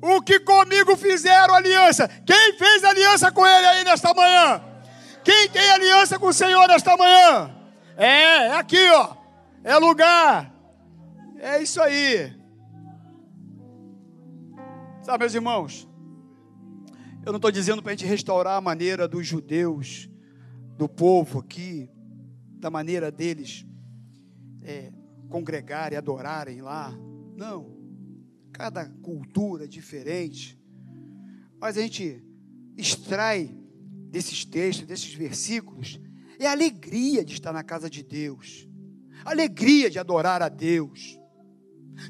O 0.00 0.22
que 0.22 0.38
comigo 0.38 0.96
fizeram 0.96 1.54
aliança? 1.54 2.06
Quem 2.24 2.56
fez 2.56 2.84
aliança 2.84 3.32
com 3.32 3.44
ele 3.44 3.66
aí 3.66 3.84
nesta 3.84 4.14
manhã? 4.14 4.62
Quem 5.24 5.48
tem 5.48 5.70
aliança 5.72 6.20
com 6.20 6.26
o 6.26 6.32
Senhor 6.32 6.68
nesta 6.68 6.96
manhã? 6.96 7.52
É, 7.96 8.46
é 8.46 8.52
aqui, 8.54 8.88
ó. 8.90 9.16
É 9.64 9.76
lugar. 9.76 10.52
É 11.40 11.60
isso 11.60 11.80
aí. 11.82 12.41
Sabe, 15.02 15.24
meus 15.24 15.34
irmãos, 15.34 15.88
eu 17.26 17.32
não 17.32 17.38
estou 17.38 17.50
dizendo 17.50 17.82
para 17.82 17.90
a 17.90 17.94
gente 17.96 18.06
restaurar 18.08 18.56
a 18.56 18.60
maneira 18.60 19.08
dos 19.08 19.26
judeus, 19.26 20.08
do 20.78 20.88
povo 20.88 21.40
aqui, 21.40 21.90
da 22.60 22.70
maneira 22.70 23.10
deles 23.10 23.66
é, 24.62 24.92
congregarem, 25.28 25.98
adorarem 25.98 26.62
lá. 26.62 26.96
Não. 27.36 27.76
Cada 28.52 28.88
cultura 28.88 29.64
é 29.64 29.66
diferente. 29.66 30.56
Mas 31.60 31.76
a 31.76 31.80
gente 31.80 32.24
extrai 32.76 33.52
desses 34.08 34.44
textos, 34.44 34.86
desses 34.86 35.12
versículos, 35.12 36.00
é 36.38 36.46
a 36.46 36.52
alegria 36.52 37.24
de 37.24 37.32
estar 37.32 37.52
na 37.52 37.64
casa 37.64 37.90
de 37.90 38.04
Deus, 38.04 38.68
a 39.24 39.30
alegria 39.30 39.90
de 39.90 39.98
adorar 39.98 40.42
a 40.42 40.48
Deus. 40.48 41.18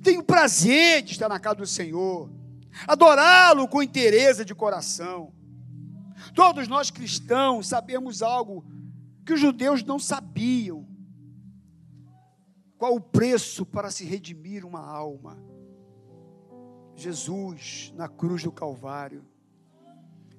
Tenho 0.02 0.22
prazer 0.22 1.00
de 1.00 1.12
estar 1.12 1.30
na 1.30 1.40
casa 1.40 1.56
do 1.56 1.66
Senhor 1.66 2.41
adorá-lo 2.86 3.68
com 3.68 3.82
interesse 3.82 4.44
de 4.44 4.54
coração. 4.54 5.32
Todos 6.34 6.68
nós 6.68 6.90
cristãos 6.90 7.68
sabemos 7.68 8.22
algo 8.22 8.64
que 9.24 9.32
os 9.32 9.40
judeus 9.40 9.82
não 9.82 9.98
sabiam: 9.98 10.86
qual 12.78 12.94
o 12.94 13.00
preço 13.00 13.64
para 13.66 13.90
se 13.90 14.04
redimir 14.04 14.64
uma 14.64 14.84
alma. 14.84 15.38
Jesus 16.94 17.92
na 17.96 18.08
cruz 18.08 18.42
do 18.42 18.52
Calvário. 18.52 19.24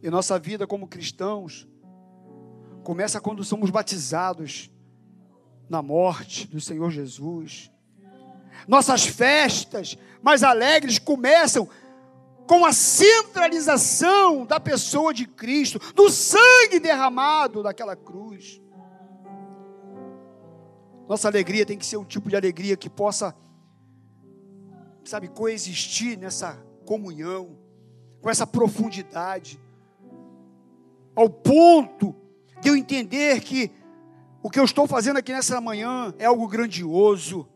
E 0.01 0.09
nossa 0.09 0.38
vida 0.38 0.67
como 0.67 0.88
cristãos 0.88 1.67
Começa 2.84 3.21
quando 3.21 3.43
somos 3.45 3.69
batizados 3.69 4.69
na 5.69 5.81
morte 5.81 6.45
do 6.45 6.59
Senhor 6.59 6.91
Jesus. 6.91 7.71
Nossas 8.67 9.05
festas 9.05 9.97
mais 10.21 10.43
alegres 10.43 10.99
começam 10.99 11.69
com 12.48 12.66
a 12.66 12.74
centralização 12.74 14.46
da 14.46 14.60
pessoa 14.60 15.14
de 15.14 15.26
Cristo, 15.26 15.80
do 15.94 16.10
sangue 16.10 16.80
derramado 16.80 17.64
daquela 17.64 17.96
cruz. 17.96 18.62
Nossa 21.08 21.28
alegria 21.28 21.66
tem 21.66 21.78
que 21.78 21.86
ser 21.86 21.98
um 21.98 22.06
tipo 22.06 22.30
de 22.30 22.36
alegria 22.36 22.78
que 22.78 22.89
possa, 22.89 23.36
sabe, 25.04 25.28
coexistir 25.28 26.18
nessa 26.18 26.58
comunhão, 26.86 27.58
com 28.22 28.30
essa 28.30 28.48
profundidade, 28.48 29.60
ao 31.16 31.30
ponto 31.30 32.16
de 32.62 32.70
eu 32.70 32.76
entender 32.76 33.41
que 33.41 33.70
o 34.41 34.50
que 34.50 34.60
eu 34.60 34.64
estou 34.64 34.88
fazendo 34.88 35.18
aqui 35.18 35.32
nessa 35.32 35.60
manhã 35.60 36.14
é 36.18 36.26
algo 36.26 36.48
grandioso, 36.48 37.48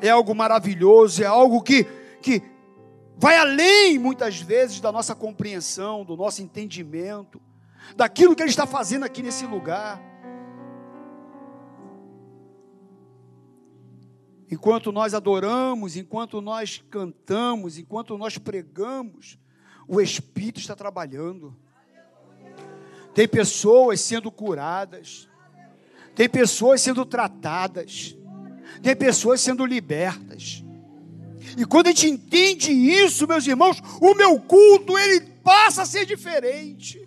é 0.00 0.10
algo 0.10 0.34
maravilhoso, 0.34 1.22
é 1.22 1.26
algo 1.26 1.62
que, 1.62 1.84
que 2.20 2.42
vai 3.16 3.36
além, 3.36 3.98
muitas 3.98 4.40
vezes, 4.40 4.80
da 4.80 4.90
nossa 4.90 5.14
compreensão, 5.14 6.04
do 6.04 6.16
nosso 6.16 6.42
entendimento, 6.42 7.40
daquilo 7.96 8.34
que 8.34 8.42
Ele 8.42 8.50
está 8.50 8.66
fazendo 8.66 9.04
aqui 9.04 9.22
nesse 9.22 9.46
lugar. 9.46 10.00
Enquanto 14.50 14.92
nós 14.92 15.14
adoramos, 15.14 15.96
enquanto 15.96 16.40
nós 16.40 16.82
cantamos, 16.90 17.78
enquanto 17.78 18.16
nós 18.18 18.38
pregamos, 18.38 19.38
o 19.86 20.00
Espírito 20.00 20.60
está 20.60 20.74
trabalhando. 20.74 21.56
Tem 23.14 23.28
pessoas 23.28 24.00
sendo 24.00 24.30
curadas, 24.30 25.28
tem 26.14 26.28
pessoas 26.28 26.80
sendo 26.80 27.04
tratadas, 27.04 28.16
tem 28.82 28.94
pessoas 28.94 29.40
sendo 29.40 29.64
libertas. 29.64 30.63
E 31.56 31.64
quando 31.64 31.88
a 31.88 31.90
gente 31.90 32.08
entende 32.08 32.72
isso, 32.72 33.26
meus 33.26 33.46
irmãos, 33.46 33.80
o 34.00 34.14
meu 34.14 34.40
culto 34.40 34.98
ele 34.98 35.20
passa 35.42 35.82
a 35.82 35.86
ser 35.86 36.06
diferente. 36.06 37.06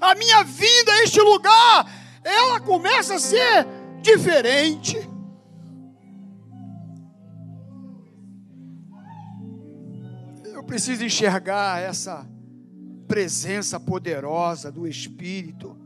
A 0.00 0.14
minha 0.14 0.42
vinda 0.42 0.92
a 0.92 1.02
este 1.02 1.20
lugar, 1.20 2.20
ela 2.24 2.60
começa 2.60 3.14
a 3.16 3.18
ser 3.18 3.66
diferente. 4.00 4.96
Eu 10.44 10.62
preciso 10.62 11.04
enxergar 11.04 11.80
essa 11.80 12.26
presença 13.06 13.78
poderosa 13.78 14.70
do 14.72 14.86
Espírito, 14.86 15.76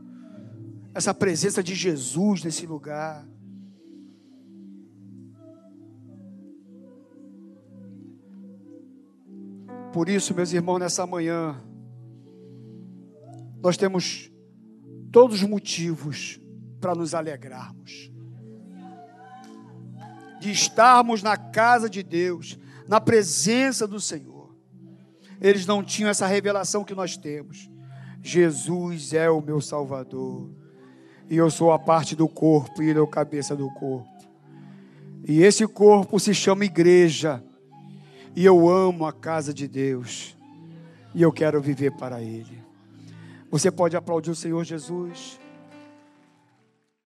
essa 0.93 1.13
presença 1.13 1.61
de 1.61 1.75
Jesus 1.75 2.43
nesse 2.43 2.65
lugar. 2.65 3.27
Por 9.97 10.09
isso, 10.09 10.35
meus 10.35 10.53
irmãos, 10.53 10.77
nessa 10.77 11.07
manhã, 11.07 11.59
nós 13.59 13.75
temos 13.77 14.31
todos 15.11 15.41
os 15.41 15.49
motivos 15.49 16.39
para 16.79 16.93
nos 16.93 17.15
alegrarmos, 17.15 18.11
de 20.39 20.51
estarmos 20.51 21.23
na 21.23 21.35
casa 21.35 21.89
de 21.89 22.03
Deus, 22.03 22.59
na 22.87 23.01
presença 23.01 23.87
do 23.87 23.99
Senhor. 23.99 24.55
Eles 25.41 25.65
não 25.65 25.83
tinham 25.83 26.11
essa 26.11 26.27
revelação 26.27 26.83
que 26.83 26.93
nós 26.93 27.17
temos. 27.17 27.67
Jesus 28.21 29.13
é 29.13 29.31
o 29.31 29.41
meu 29.41 29.59
Salvador, 29.59 30.47
e 31.27 31.37
eu 31.37 31.49
sou 31.49 31.71
a 31.71 31.79
parte 31.79 32.15
do 32.15 32.29
corpo, 32.29 32.83
e 32.83 32.89
ele 32.89 32.99
é 32.99 33.01
o 33.01 33.07
cabeça 33.07 33.55
do 33.55 33.67
corpo. 33.71 34.07
E 35.27 35.41
esse 35.41 35.67
corpo 35.67 36.19
se 36.19 36.35
chama 36.35 36.65
igreja. 36.65 37.43
E 38.37 38.45
eu 38.45 38.69
amo 38.69 39.03
a 39.07 39.11
casa 39.11 39.51
de 39.51 39.67
Deus. 39.67 40.37
E 41.15 41.23
eu 41.23 41.31
quero 41.31 41.59
viver 41.59 41.93
para 41.93 42.21
Ele. 42.21 42.61
Você 43.49 43.71
pode 43.71 43.97
aplaudir 43.97 44.29
o 44.29 44.35
Senhor 44.35 44.63
Jesus? 44.63 45.39